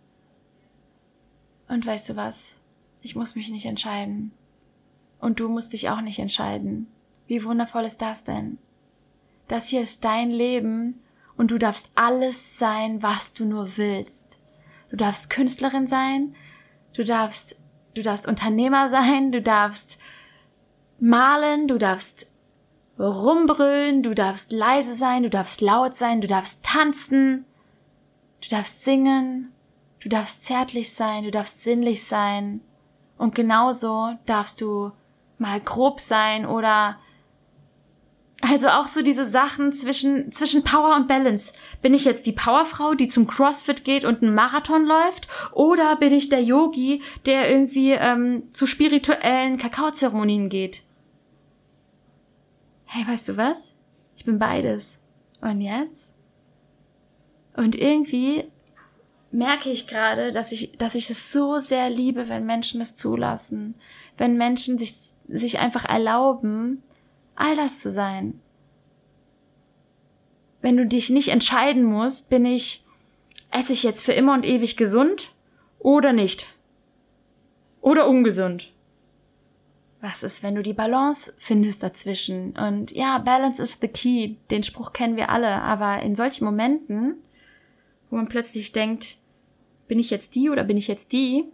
Und 1.68 1.86
weißt 1.86 2.10
du 2.10 2.16
was? 2.16 2.62
Ich 3.02 3.16
muss 3.16 3.36
mich 3.36 3.50
nicht 3.50 3.66
entscheiden. 3.66 4.32
Und 5.20 5.40
du 5.40 5.50
musst 5.50 5.74
dich 5.74 5.90
auch 5.90 6.02
nicht 6.02 6.20
entscheiden. 6.20 6.88
Wie 7.28 7.44
wundervoll 7.44 7.86
ist 7.86 8.02
das 8.02 8.24
denn? 8.24 8.58
Das 9.48 9.70
hier 9.70 9.82
ist 9.82 10.04
dein 10.04 10.32
Leben 10.32 11.02
und 11.38 11.52
du 11.52 11.58
darfst 11.58 11.90
alles 11.96 12.60
sein, 12.60 13.02
was 13.02 13.34
du 13.34 13.46
nur 13.46 13.78
willst. 13.78 14.38
Du 14.90 14.98
darfst 14.98 15.30
Künstlerin 15.30 15.88
sein, 15.88 16.36
du 16.94 17.04
darfst, 17.04 17.60
du 17.96 18.02
darfst 18.02 18.28
Unternehmer 18.28 18.90
sein, 18.90 19.32
du 19.32 19.42
darfst 19.42 19.98
malen, 21.02 21.68
du 21.68 21.78
darfst 21.78 22.32
rumbrüllen, 23.00 24.04
du 24.04 24.14
darfst 24.14 24.52
leise 24.52 24.94
sein, 24.94 25.24
du 25.24 25.30
darfst 25.30 25.60
laut 25.62 25.96
sein, 25.96 26.22
du 26.22 26.28
darfst 26.28 26.64
tanzen, 26.64 27.46
du 28.42 28.50
darfst 28.50 28.86
singen, 28.86 29.52
du 30.00 30.10
darfst 30.10 30.46
zärtlich 30.46 30.94
sein, 30.94 31.24
du 31.24 31.32
darfst 31.32 31.64
sinnlich 31.64 32.06
sein. 32.06 32.62
Und 33.18 33.36
genauso 33.36 34.14
darfst 34.26 34.62
du 34.62 34.92
mal 35.38 35.60
grob 35.60 36.00
sein 36.00 36.46
oder 36.46 36.98
also 38.42 38.70
auch 38.70 38.88
so 38.88 39.04
diese 39.04 39.24
Sachen 39.26 39.72
zwischen, 39.72 40.32
zwischen 40.32 40.64
Power 40.64 40.96
und 40.96 41.08
Balance. 41.08 41.54
Bin 41.84 41.94
ich 41.94 42.06
jetzt 42.06 42.26
die 42.26 42.32
Powerfrau, 42.32 42.96
die 42.96 43.08
zum 43.08 43.28
CrossFit 43.28 43.84
geht 43.84 44.04
und 44.04 44.24
einen 44.24 44.34
Marathon 44.34 44.86
läuft? 44.86 45.28
Oder 45.52 45.96
bin 45.96 46.12
ich 46.12 46.30
der 46.30 46.44
Yogi, 46.44 47.04
der 47.28 47.52
irgendwie 47.52 47.92
ähm, 47.92 48.44
zu 48.52 48.66
spirituellen 48.66 49.60
Kakaozeremonien 49.60 50.50
geht? 50.50 50.82
Hey, 52.94 53.08
weißt 53.08 53.30
du 53.30 53.38
was? 53.38 53.74
Ich 54.18 54.26
bin 54.26 54.38
beides. 54.38 55.00
Und 55.40 55.62
jetzt? 55.62 56.12
Und 57.56 57.76
irgendwie 57.76 58.52
merke 59.32 59.70
ich 59.70 59.88
gerade, 59.88 60.34
dass 60.34 60.52
ich, 60.52 60.78
dass 60.78 60.96
ich 60.96 61.10
es 61.10 61.32
so 61.32 61.60
sehr 61.60 61.90
liebe, 61.90 62.28
wenn 62.28 62.46
Menschen 62.46 62.82
es 62.82 62.98
zulassen. 62.98 63.76
Wenn 64.18 64.36
Menschen 64.36 64.78
sich, 64.78 64.94
sich 65.30 65.60
einfach 65.60 65.86
erlauben, 65.86 66.84
all 67.36 67.56
das 67.56 67.80
zu 67.80 67.90
sein. 67.90 68.42
Wenn 70.62 70.76
du 70.76 70.86
dich 70.86 71.10
nicht 71.10 71.30
entscheiden 71.30 71.84
musst, 71.84 72.30
bin 72.30 72.44
ich, 72.44 72.84
esse 73.52 73.72
ich 73.72 73.84
jetzt 73.84 74.04
für 74.04 74.12
immer 74.12 74.34
und 74.34 74.46
ewig 74.46 74.76
gesund 74.76 75.34
oder 75.80 76.12
nicht? 76.12 76.46
Oder 77.80 78.10
ungesund? 78.10 78.74
Was 80.02 80.24
ist, 80.24 80.42
wenn 80.42 80.56
du 80.56 80.64
die 80.64 80.74
Balance 80.74 81.34
findest 81.38 81.84
dazwischen? 81.84 82.58
Und 82.58 82.92
ja, 82.92 83.20
Balance 83.20 83.62
is 83.62 83.78
the 83.80 83.88
key. 83.88 84.36
Den 84.50 84.64
Spruch 84.64 84.94
kennen 84.94 85.16
wir 85.16 85.30
alle. 85.30 85.62
Aber 85.62 86.02
in 86.02 86.16
solchen 86.16 86.44
Momenten, 86.44 87.16
wo 88.10 88.16
man 88.16 88.28
plötzlich 88.28 88.72
denkt, 88.72 89.18
bin 89.88 90.00
ich 90.00 90.10
jetzt 90.10 90.34
die 90.36 90.50
oder 90.50 90.64
bin 90.64 90.78
ich 90.78 90.88
jetzt 90.88 91.12
die, 91.12 91.46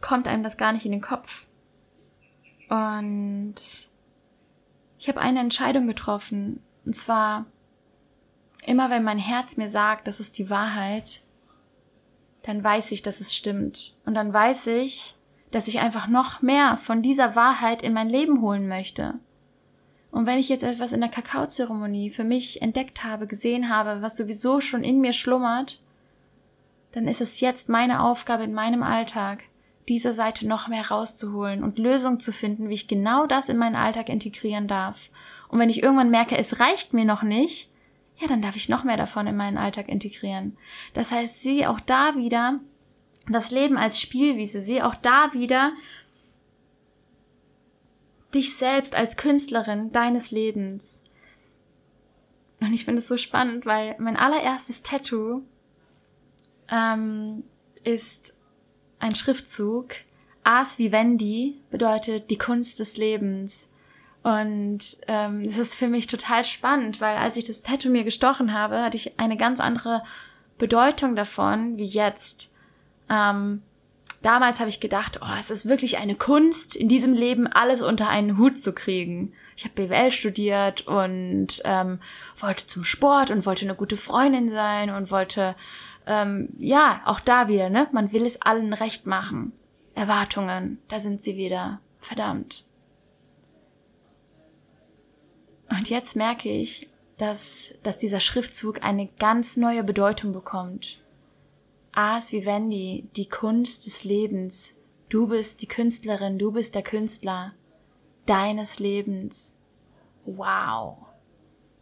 kommt 0.00 0.28
einem 0.28 0.44
das 0.44 0.56
gar 0.56 0.72
nicht 0.72 0.86
in 0.86 0.92
den 0.92 1.00
Kopf. 1.00 1.46
Und 2.68 3.54
ich 4.98 5.08
habe 5.08 5.20
eine 5.20 5.40
Entscheidung 5.40 5.88
getroffen. 5.88 6.62
Und 6.84 6.94
zwar, 6.94 7.46
immer 8.64 8.90
wenn 8.90 9.02
mein 9.02 9.18
Herz 9.18 9.56
mir 9.56 9.68
sagt, 9.68 10.06
das 10.06 10.20
ist 10.20 10.38
die 10.38 10.50
Wahrheit, 10.50 11.22
dann 12.42 12.62
weiß 12.62 12.92
ich, 12.92 13.02
dass 13.02 13.20
es 13.20 13.34
stimmt. 13.34 13.96
Und 14.04 14.14
dann 14.14 14.32
weiß 14.32 14.68
ich, 14.68 15.15
dass 15.50 15.68
ich 15.68 15.80
einfach 15.80 16.08
noch 16.08 16.42
mehr 16.42 16.76
von 16.76 17.02
dieser 17.02 17.36
Wahrheit 17.36 17.82
in 17.82 17.92
mein 17.92 18.08
Leben 18.08 18.40
holen 18.40 18.68
möchte. 18.68 19.14
Und 20.10 20.26
wenn 20.26 20.38
ich 20.38 20.48
jetzt 20.48 20.64
etwas 20.64 20.92
in 20.92 21.00
der 21.00 21.10
Kakaozeremonie 21.10 22.10
für 22.10 22.24
mich 22.24 22.62
entdeckt 22.62 23.04
habe, 23.04 23.26
gesehen 23.26 23.68
habe, 23.68 24.02
was 24.02 24.16
sowieso 24.16 24.60
schon 24.60 24.82
in 24.82 25.00
mir 25.00 25.12
schlummert, 25.12 25.80
dann 26.92 27.06
ist 27.06 27.20
es 27.20 27.40
jetzt 27.40 27.68
meine 27.68 28.02
Aufgabe 28.02 28.44
in 28.44 28.54
meinem 28.54 28.82
Alltag, 28.82 29.44
diese 29.88 30.12
Seite 30.12 30.46
noch 30.46 30.68
mehr 30.68 30.88
rauszuholen 30.88 31.62
und 31.62 31.78
Lösungen 31.78 32.18
zu 32.18 32.32
finden, 32.32 32.68
wie 32.68 32.74
ich 32.74 32.88
genau 32.88 33.26
das 33.26 33.48
in 33.48 33.58
meinen 33.58 33.76
Alltag 33.76 34.08
integrieren 34.08 34.66
darf. 34.66 35.10
Und 35.48 35.58
wenn 35.58 35.70
ich 35.70 35.82
irgendwann 35.82 36.10
merke, 36.10 36.36
es 36.36 36.58
reicht 36.58 36.92
mir 36.92 37.04
noch 37.04 37.22
nicht, 37.22 37.70
ja, 38.18 38.26
dann 38.26 38.42
darf 38.42 38.56
ich 38.56 38.68
noch 38.68 38.84
mehr 38.84 38.96
davon 38.96 39.26
in 39.26 39.36
meinen 39.36 39.58
Alltag 39.58 39.88
integrieren. 39.88 40.56
Das 40.94 41.12
heißt, 41.12 41.42
sieh 41.42 41.66
auch 41.66 41.80
da 41.80 42.16
wieder 42.16 42.60
das 43.28 43.50
Leben 43.50 43.76
als 43.76 44.00
Spielwiese. 44.00 44.60
Sehe 44.60 44.86
auch 44.86 44.94
da 44.94 45.32
wieder 45.32 45.72
dich 48.34 48.56
selbst 48.56 48.94
als 48.94 49.16
Künstlerin 49.16 49.92
deines 49.92 50.30
Lebens. 50.30 51.02
Und 52.60 52.72
ich 52.72 52.84
finde 52.84 53.00
es 53.00 53.08
so 53.08 53.16
spannend, 53.16 53.66
weil 53.66 53.96
mein 53.98 54.16
allererstes 54.16 54.82
Tattoo 54.82 55.42
ähm, 56.68 57.44
ist 57.84 58.34
ein 58.98 59.14
Schriftzug. 59.14 59.94
Ars 60.42 60.78
Vivendi 60.78 61.60
bedeutet 61.70 62.30
die 62.30 62.38
Kunst 62.38 62.78
des 62.78 62.96
Lebens. 62.96 63.68
Und 64.22 64.96
ähm, 65.06 65.42
es 65.42 65.58
ist 65.58 65.74
für 65.74 65.88
mich 65.88 66.06
total 66.06 66.44
spannend, 66.44 67.00
weil 67.00 67.16
als 67.16 67.36
ich 67.36 67.44
das 67.44 67.62
Tattoo 67.62 67.90
mir 67.90 68.04
gestochen 68.04 68.52
habe, 68.52 68.82
hatte 68.82 68.96
ich 68.96 69.18
eine 69.20 69.36
ganz 69.36 69.60
andere 69.60 70.02
Bedeutung 70.58 71.14
davon 71.14 71.76
wie 71.76 71.86
jetzt. 71.86 72.52
Ähm, 73.08 73.62
damals 74.22 74.58
habe 74.58 74.68
ich 74.68 74.80
gedacht, 74.80 75.20
oh, 75.22 75.34
es 75.38 75.50
ist 75.50 75.66
wirklich 75.66 75.98
eine 75.98 76.14
Kunst, 76.14 76.76
in 76.76 76.88
diesem 76.88 77.12
Leben 77.12 77.46
alles 77.46 77.80
unter 77.80 78.08
einen 78.08 78.38
Hut 78.38 78.62
zu 78.62 78.72
kriegen. 78.72 79.32
Ich 79.56 79.64
habe 79.64 79.74
BWL 79.74 80.12
studiert 80.12 80.86
und 80.86 81.62
ähm, 81.64 82.00
wollte 82.38 82.66
zum 82.66 82.84
Sport 82.84 83.30
und 83.30 83.46
wollte 83.46 83.64
eine 83.64 83.74
gute 83.74 83.96
Freundin 83.96 84.48
sein 84.48 84.90
und 84.90 85.10
wollte, 85.10 85.56
ähm, 86.06 86.48
ja, 86.58 87.00
auch 87.04 87.20
da 87.20 87.48
wieder, 87.48 87.70
ne? 87.70 87.88
Man 87.92 88.12
will 88.12 88.26
es 88.26 88.42
allen 88.42 88.72
recht 88.72 89.06
machen. 89.06 89.52
Erwartungen, 89.94 90.78
da 90.88 91.00
sind 91.00 91.24
sie 91.24 91.36
wieder. 91.36 91.80
Verdammt. 92.00 92.64
Und 95.68 95.88
jetzt 95.90 96.14
merke 96.14 96.48
ich, 96.48 96.88
dass, 97.18 97.74
dass 97.82 97.98
dieser 97.98 98.20
Schriftzug 98.20 98.84
eine 98.84 99.08
ganz 99.18 99.56
neue 99.56 99.82
Bedeutung 99.82 100.32
bekommt. 100.32 101.00
Ars 101.96 102.30
Vivendi, 102.30 103.08
die 103.16 103.26
Kunst 103.26 103.86
des 103.86 104.04
Lebens. 104.04 104.76
Du 105.08 105.28
bist 105.28 105.62
die 105.62 105.66
Künstlerin, 105.66 106.38
du 106.38 106.52
bist 106.52 106.74
der 106.74 106.82
Künstler. 106.82 107.54
deines 108.26 108.78
Lebens. 108.78 109.58
Wow. 110.26 110.98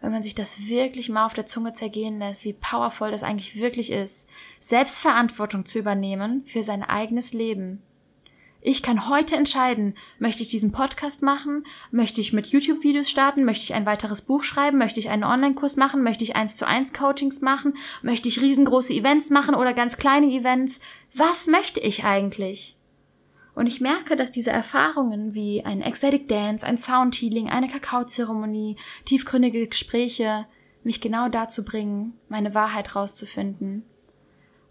Wenn 0.00 0.12
man 0.12 0.22
sich 0.22 0.36
das 0.36 0.68
wirklich 0.68 1.08
mal 1.08 1.26
auf 1.26 1.34
der 1.34 1.46
Zunge 1.46 1.72
zergehen 1.72 2.20
lässt, 2.20 2.44
wie 2.44 2.52
powerful 2.52 3.10
das 3.10 3.24
eigentlich 3.24 3.58
wirklich 3.58 3.90
ist, 3.90 4.28
Selbstverantwortung 4.60 5.64
zu 5.64 5.80
übernehmen 5.80 6.44
für 6.46 6.62
sein 6.62 6.84
eigenes 6.84 7.32
Leben. 7.32 7.82
Ich 8.66 8.82
kann 8.82 9.10
heute 9.10 9.36
entscheiden, 9.36 9.94
möchte 10.18 10.42
ich 10.42 10.48
diesen 10.48 10.72
Podcast 10.72 11.20
machen, 11.20 11.66
möchte 11.90 12.22
ich 12.22 12.32
mit 12.32 12.46
YouTube-Videos 12.46 13.10
starten, 13.10 13.44
möchte 13.44 13.64
ich 13.64 13.74
ein 13.74 13.84
weiteres 13.84 14.22
Buch 14.22 14.42
schreiben, 14.42 14.78
möchte 14.78 14.98
ich 14.98 15.10
einen 15.10 15.22
Online-Kurs 15.22 15.76
machen, 15.76 16.02
möchte 16.02 16.24
ich 16.24 16.34
eins 16.34 16.56
zu 16.56 16.66
eins 16.66 16.94
Coachings 16.94 17.42
machen, 17.42 17.74
möchte 18.00 18.26
ich 18.26 18.40
riesengroße 18.40 18.94
Events 18.94 19.28
machen 19.28 19.54
oder 19.54 19.74
ganz 19.74 19.98
kleine 19.98 20.32
Events. 20.32 20.80
Was 21.12 21.46
möchte 21.46 21.78
ich 21.78 22.04
eigentlich? 22.04 22.78
Und 23.54 23.66
ich 23.66 23.82
merke, 23.82 24.16
dass 24.16 24.32
diese 24.32 24.50
Erfahrungen 24.50 25.34
wie 25.34 25.62
ein 25.62 25.82
Ecstatic 25.82 26.26
Dance, 26.26 26.66
ein 26.66 26.78
Soundhealing, 26.78 27.50
eine 27.50 27.68
Kakaozeremonie, 27.68 28.78
tiefgründige 29.04 29.68
Gespräche 29.68 30.46
mich 30.84 31.02
genau 31.02 31.28
dazu 31.28 31.66
bringen, 31.66 32.14
meine 32.30 32.54
Wahrheit 32.54 32.96
rauszufinden 32.96 33.84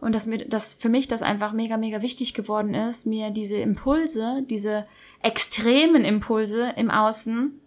und 0.04 0.14
dass 0.14 0.26
mir 0.26 0.46
dass 0.46 0.74
für 0.74 0.90
mich 0.90 1.08
das 1.08 1.22
einfach 1.22 1.54
mega 1.54 1.78
mega 1.78 2.02
wichtig 2.02 2.34
geworden 2.34 2.74
ist, 2.74 3.06
mir 3.06 3.32
diese 3.32 3.58
Impulse, 3.58 4.44
diese 4.50 4.86
extremen 5.22 6.04
Impulse 6.04 6.74
im 6.76 6.92
Außen 6.92 7.60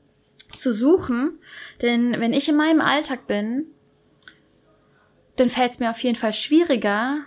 zu 0.57 0.73
suchen, 0.73 1.39
denn 1.83 2.21
wenn 2.21 2.33
ich 2.33 2.49
in 2.49 2.57
meinem 2.57 2.81
Alltag 2.81 3.27
bin, 3.27 3.67
dann 5.37 5.49
fällt 5.49 5.73
es 5.73 5.79
mir 5.79 5.91
auf 5.91 5.99
jeden 6.01 6.17
Fall 6.17 6.33
schwieriger, 6.33 7.25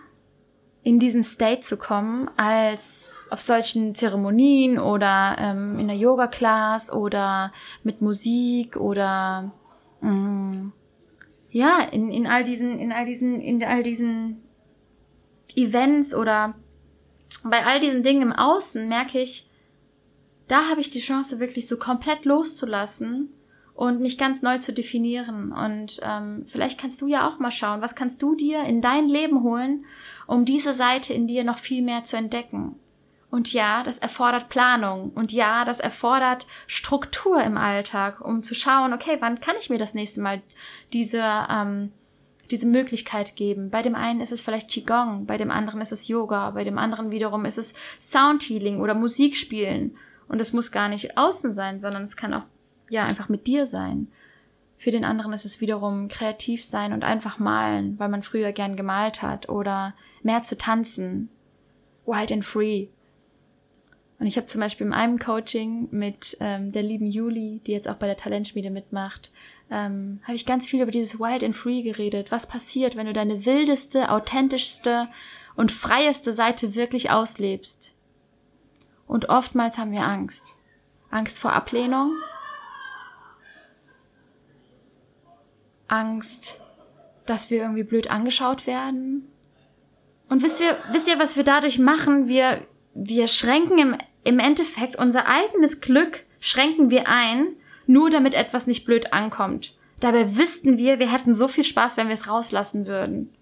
in 0.82 1.00
diesen 1.00 1.24
State 1.24 1.62
zu 1.62 1.78
kommen, 1.78 2.30
als 2.38 3.28
auf 3.32 3.42
solchen 3.42 3.96
Zeremonien 3.96 4.80
oder 4.80 5.36
ähm, 5.38 5.78
in 5.78 5.88
der 5.88 5.98
Yoga-Class 5.98 6.92
oder 6.92 7.52
mit 7.84 8.02
Musik 8.02 8.78
oder 8.78 9.52
mh, 10.02 10.12
mm, 10.12 10.74
ja, 11.52 11.80
in, 11.92 12.10
in 12.12 12.28
all 12.28 12.44
diesen, 12.44 12.80
in 12.80 12.92
all 12.92 13.06
diesen, 13.06 13.42
in 13.42 13.64
all 13.64 13.84
diesen 13.84 14.42
Events 15.56 16.14
oder 16.14 16.56
bei 17.44 17.66
all 17.66 17.80
diesen 17.80 18.04
Dingen 18.04 18.22
im 18.22 18.34
Außen 18.34 18.88
merke 18.88 19.20
ich, 19.20 19.48
da 20.48 20.70
habe 20.70 20.82
ich 20.82 20.90
die 20.90 21.00
Chance, 21.00 21.40
wirklich 21.40 21.68
so 21.68 21.78
komplett 21.78 22.26
loszulassen 22.26 23.30
und 23.76 24.02
mich 24.02 24.18
ganz 24.18 24.42
neu 24.42 24.58
zu 24.58 24.74
definieren. 24.74 25.52
Und 25.52 26.00
ähm, 26.04 26.46
vielleicht 26.48 26.80
kannst 26.80 27.02
du 27.02 27.08
ja 27.08 27.28
auch 27.28 27.40
mal 27.40 27.52
schauen, 27.52 27.82
was 27.82 27.96
kannst 27.96 28.22
du 28.22 28.36
dir 28.36 28.64
in 28.64 28.82
dein 28.82 29.08
Leben 29.08 29.44
holen, 29.44 29.86
um 30.28 30.44
diese 30.44 30.74
Seite 30.74 31.14
in 31.14 31.28
dir 31.28 31.44
noch 31.44 31.60
viel 31.60 31.82
mehr 31.82 32.04
zu 32.04 32.18
entdecken. 32.18 32.76
Und 33.32 33.54
ja, 33.54 33.84
das 33.84 34.00
erfordert 34.00 34.50
Planung. 34.50 35.12
Und 35.12 35.32
ja, 35.32 35.64
das 35.66 35.80
erfordert 35.80 36.48
Struktur 36.66 37.42
im 37.44 37.58
Alltag, 37.58 38.22
um 38.22 38.42
zu 38.44 38.56
schauen, 38.56 38.92
okay, 38.92 39.18
wann 39.20 39.40
kann 39.40 39.56
ich 39.60 39.70
mir 39.70 39.78
das 39.78 39.94
nächste 39.94 40.20
Mal 40.20 40.42
diese 40.92 41.24
ähm, 41.50 41.92
diese 42.52 42.68
Möglichkeit 42.68 43.36
geben. 43.36 43.70
Bei 43.70 43.82
dem 43.82 43.96
einen 43.96 44.22
ist 44.22 44.32
es 44.32 44.42
vielleicht 44.42 44.70
Qigong, 44.70 45.26
bei 45.26 45.38
dem 45.38 45.52
anderen 45.52 45.82
ist 45.82 45.92
es 45.92 46.08
Yoga, 46.08 46.52
bei 46.52 46.64
dem 46.64 46.78
anderen 46.78 47.12
wiederum 47.12 47.46
ist 47.46 47.58
es 47.58 47.74
Soundhealing 48.00 48.80
oder 48.80 48.94
Musik 48.94 49.36
spielen. 49.36 49.96
Und 50.28 50.40
es 50.40 50.54
muss 50.54 50.72
gar 50.72 50.90
nicht 50.90 51.18
außen 51.18 51.54
sein, 51.54 51.80
sondern 51.80 52.04
es 52.04 52.16
kann 52.16 52.34
auch, 52.34 52.46
ja, 52.90 53.04
einfach 53.06 53.30
mit 53.30 53.48
dir 53.48 53.66
sein. 53.66 54.08
Für 54.78 54.92
den 54.92 55.04
anderen 55.04 55.34
ist 55.34 55.46
es 55.46 55.60
wiederum 55.60 56.08
kreativ 56.08 56.64
sein 56.64 56.94
und 56.94 57.04
einfach 57.04 57.38
malen, 57.38 58.00
weil 58.00 58.10
man 58.10 58.24
früher 58.24 58.52
gern 58.52 58.78
gemalt 58.78 59.22
hat 59.22 59.50
oder 59.50 59.94
mehr 60.24 60.44
zu 60.44 60.58
tanzen. 60.58 61.30
Wild 62.06 62.32
and 62.32 62.46
free. 62.46 62.88
Und 64.20 64.28
ich 64.28 64.38
habe 64.38 64.48
zum 64.48 64.62
Beispiel 64.62 64.88
in 64.88 64.94
einem 64.94 65.18
Coaching 65.18 65.88
mit 65.92 66.38
ähm, 66.40 66.72
der 66.72 66.84
lieben 66.84 67.08
Juli, 67.08 67.62
die 67.66 67.72
jetzt 67.72 67.88
auch 67.88 67.96
bei 67.96 68.08
der 68.08 68.18
Talentschmiede 68.18 68.70
mitmacht, 68.70 69.32
ähm, 69.72 70.20
habe 70.24 70.36
ich 70.36 70.46
ganz 70.46 70.68
viel 70.68 70.82
über 70.82 70.92
dieses 70.92 71.20
Wild 71.20 71.44
and 71.44 71.56
Free 71.56 71.82
geredet. 71.82 72.32
Was 72.32 72.48
passiert, 72.48 72.96
wenn 72.96 73.06
du 73.06 73.14
deine 73.14 73.46
wildeste, 73.46 74.10
authentischste 74.12 75.08
und 75.56 75.72
freieste 75.72 76.32
Seite 76.32 76.76
wirklich 76.76 77.12
auslebst? 77.12 77.94
Und 79.08 79.30
oftmals 79.30 79.78
haben 79.78 79.92
wir 79.92 80.04
Angst. 80.04 80.56
Angst 81.10 81.40
vor 81.40 81.54
Ablehnung. 81.54 82.14
Angst, 85.88 86.60
dass 87.26 87.50
wir 87.50 87.62
irgendwie 87.62 87.84
blöd 87.84 88.10
angeschaut 88.12 88.68
werden. 88.68 89.28
Und 90.30 90.44
wisst 90.44 90.60
ihr, 90.60 90.78
wisst 90.92 91.08
ihr, 91.08 91.18
was 91.18 91.36
wir 91.36 91.44
dadurch 91.44 91.80
machen? 91.80 92.28
Wir, 92.28 92.62
wir 92.94 93.28
schränken 93.28 93.80
im, 93.80 93.98
im 94.24 94.40
Endeffekt 94.40 94.96
unser 94.96 95.28
eigenes 95.28 95.82
Glück, 95.82 96.24
schränken 96.40 96.92
wir 96.92 97.08
ein, 97.08 97.56
nur 97.90 98.12
damit 98.12 98.36
etwas 98.36 98.68
nicht 98.68 98.86
blöd 98.86 99.12
ankommt. 99.14 99.74
Dabei 100.00 100.38
wüssten 100.38 100.78
wir, 100.78 101.00
wir 101.00 101.12
hätten 101.12 101.36
so 101.36 101.48
viel 101.48 101.64
Spaß, 101.64 101.98
wenn 101.98 102.08
wir 102.08 102.14
es 102.14 102.30
rauslassen 102.30 102.86
würden. 102.86 103.34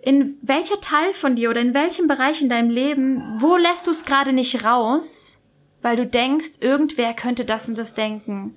In 0.00 0.38
welcher 0.40 0.80
Teil 0.80 1.12
von 1.12 1.36
dir 1.36 1.50
oder 1.50 1.60
in 1.60 1.74
welchem 1.74 2.08
Bereich 2.08 2.40
in 2.40 2.48
deinem 2.48 2.70
Leben, 2.70 3.36
wo 3.38 3.58
lässt 3.58 3.86
du 3.86 3.90
es 3.90 4.06
gerade 4.06 4.32
nicht 4.32 4.64
raus, 4.64 5.42
weil 5.82 5.96
du 5.96 6.06
denkst, 6.06 6.52
irgendwer 6.60 7.12
könnte 7.12 7.44
das 7.44 7.68
und 7.68 7.76
das 7.76 7.94
denken? 7.94 8.56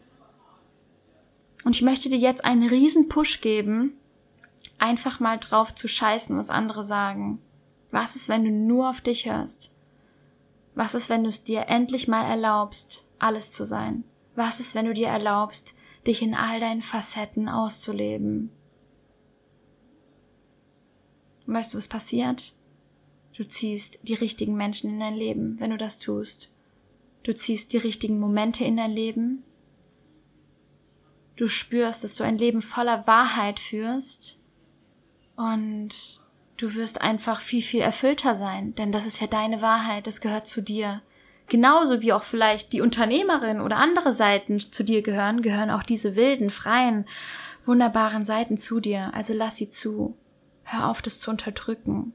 Und 1.66 1.76
ich 1.76 1.82
möchte 1.82 2.10
dir 2.10 2.18
jetzt 2.18 2.46
einen 2.46 2.68
riesen 2.68 3.10
Push 3.10 3.42
geben, 3.42 3.98
einfach 4.80 5.20
mal 5.20 5.38
drauf 5.38 5.76
zu 5.76 5.90
scheißen, 5.90 6.38
was 6.38 6.50
andere 6.50 6.86
sagen. 6.86 7.40
Was 7.92 8.16
ist, 8.16 8.30
wenn 8.30 8.46
du 8.46 8.52
nur 8.52 8.90
auf 8.90 9.02
dich 9.02 9.26
hörst? 9.26 9.70
Was 10.76 10.96
ist, 10.96 11.10
wenn 11.10 11.24
du 11.24 11.30
es 11.30 11.44
dir 11.44 11.68
endlich 11.68 12.08
mal 12.08 12.24
erlaubst, 12.24 13.04
alles 13.20 13.52
zu 13.52 13.66
sein? 13.66 14.06
Was 14.36 14.60
ist, 14.60 14.76
wenn 14.76 14.86
du 14.86 14.93
dir 14.93 15.08
erlaubst, 15.08 15.76
dich 16.08 16.22
in 16.22 16.34
all 16.36 16.60
deinen 16.60 16.82
Facetten 16.82 17.50
auszuleben? 17.50 18.52
Und 21.46 21.54
weißt 21.54 21.74
du, 21.74 21.78
was 21.78 21.88
passiert? 21.88 22.54
Du 23.36 23.43
ziehst 23.43 24.08
die 24.08 24.13
richtigen 24.13 24.56
Menschen 24.56 24.89
in 24.89 25.00
dein 25.00 25.15
Leben, 25.15 25.60
wenn 25.60 25.72
du 25.72 25.78
das 25.78 26.00
tust. 26.00 26.52
Du 27.24 27.34
ziehst 27.34 27.74
die 27.74 27.78
richtigen 27.78 28.19
Momente 28.19 28.63
in 28.63 28.78
dein 28.78 28.91
Leben. 28.91 29.43
Du 31.36 31.48
spürst, 31.48 32.04
dass 32.04 32.15
du 32.15 32.24
ein 32.24 32.38
Leben 32.38 32.62
voller 32.62 33.08
Wahrheit 33.08 33.60
führst. 33.60 34.38
Und 35.36 36.22
du 36.58 36.76
wirst 36.76 37.02
einfach 37.02 37.41
viel, 37.41 37.63
viel 37.63 37.82
erfüllter 37.82 38.36
sein, 38.36 38.76
denn 38.76 38.91
das 38.91 39.06
ist 39.06 39.19
ja 39.19 39.28
deine 39.28 39.62
Wahrheit, 39.62 40.06
das 40.06 40.22
gehört 40.22 40.48
zu 40.48 40.62
dir. 40.62 41.02
Genauso 41.47 42.01
wie 42.01 42.13
auch 42.13 42.23
vielleicht 42.23 42.73
die 42.73 42.82
Unternehmerin 42.82 43.62
oder 43.62 43.77
andere 43.77 44.13
Seiten 44.13 44.60
zu 44.60 44.84
dir 44.84 45.01
gehören, 45.01 45.41
gehören 45.41 45.69
auch 45.69 45.84
diese 45.84 46.15
wilden, 46.15 46.49
freien, 46.49 47.06
wunderbaren 47.65 48.25
Seiten 48.25 48.58
zu 48.58 48.79
dir. 48.79 49.12
Also 49.13 49.34
lass 49.34 49.58
sie 49.58 49.69
zu. 49.69 50.17
Hör 50.63 50.89
auf, 50.89 51.01
das 51.01 51.19
zu 51.19 51.29
unterdrücken. 51.29 52.13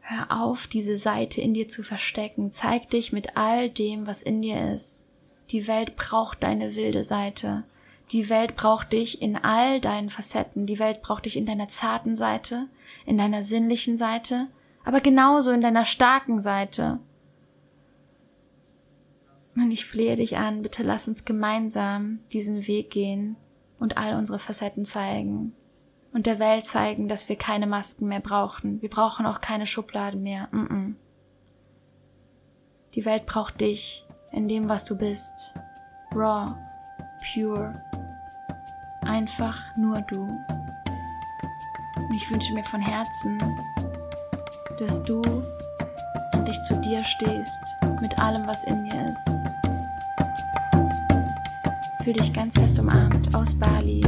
Hör 0.00 0.40
auf, 0.42 0.66
diese 0.66 0.96
Seite 0.96 1.40
in 1.40 1.52
dir 1.52 1.68
zu 1.68 1.82
verstecken. 1.82 2.50
Zeig 2.50 2.88
dich 2.90 3.12
mit 3.12 3.36
all 3.36 3.68
dem, 3.68 4.06
was 4.06 4.22
in 4.22 4.40
dir 4.40 4.72
ist. 4.72 5.06
Die 5.50 5.66
Welt 5.66 5.96
braucht 5.96 6.42
deine 6.42 6.74
wilde 6.76 7.04
Seite. 7.04 7.64
Die 8.12 8.30
Welt 8.30 8.56
braucht 8.56 8.92
dich 8.92 9.20
in 9.20 9.36
all 9.36 9.80
deinen 9.80 10.08
Facetten. 10.08 10.64
Die 10.64 10.78
Welt 10.78 11.02
braucht 11.02 11.26
dich 11.26 11.36
in 11.36 11.44
deiner 11.44 11.68
zarten 11.68 12.16
Seite, 12.16 12.68
in 13.04 13.18
deiner 13.18 13.42
sinnlichen 13.42 13.98
Seite, 13.98 14.46
aber 14.82 15.00
genauso 15.00 15.50
in 15.50 15.60
deiner 15.60 15.84
starken 15.84 16.38
Seite. 16.38 17.00
Und 19.58 19.72
ich 19.72 19.86
flehe 19.86 20.14
dich 20.14 20.36
an, 20.36 20.62
bitte 20.62 20.84
lass 20.84 21.08
uns 21.08 21.24
gemeinsam 21.24 22.20
diesen 22.32 22.68
Weg 22.68 22.90
gehen 22.90 23.36
und 23.80 23.96
all 23.96 24.14
unsere 24.14 24.38
Facetten 24.38 24.84
zeigen. 24.84 25.52
Und 26.12 26.26
der 26.26 26.38
Welt 26.38 26.64
zeigen, 26.64 27.08
dass 27.08 27.28
wir 27.28 27.36
keine 27.36 27.66
Masken 27.66 28.06
mehr 28.06 28.20
brauchen. 28.20 28.80
Wir 28.80 28.88
brauchen 28.88 29.26
auch 29.26 29.40
keine 29.40 29.66
Schubladen 29.66 30.22
mehr. 30.22 30.48
Mm 30.52 30.66
-mm. 30.66 30.94
Die 32.94 33.04
Welt 33.04 33.26
braucht 33.26 33.60
dich 33.60 34.06
in 34.32 34.48
dem, 34.48 34.68
was 34.68 34.84
du 34.84 34.96
bist. 34.96 35.54
Raw, 36.14 36.54
pure. 37.34 37.74
Einfach 39.02 39.60
nur 39.76 40.00
du. 40.02 40.22
Und 41.96 42.14
ich 42.14 42.30
wünsche 42.30 42.54
mir 42.54 42.64
von 42.64 42.80
Herzen, 42.80 43.38
dass 44.78 45.02
du 45.02 45.20
endlich 46.32 46.60
zu 46.62 46.80
dir 46.80 47.02
stehst 47.04 47.87
mit 48.00 48.18
allem, 48.18 48.46
was 48.46 48.64
in 48.64 48.84
dir 48.84 49.08
ist. 49.10 49.30
Fühl 52.04 52.14
dich 52.14 52.32
ganz 52.32 52.58
fest 52.58 52.78
umarmt 52.78 53.34
aus 53.34 53.58
Bali. 53.58 54.00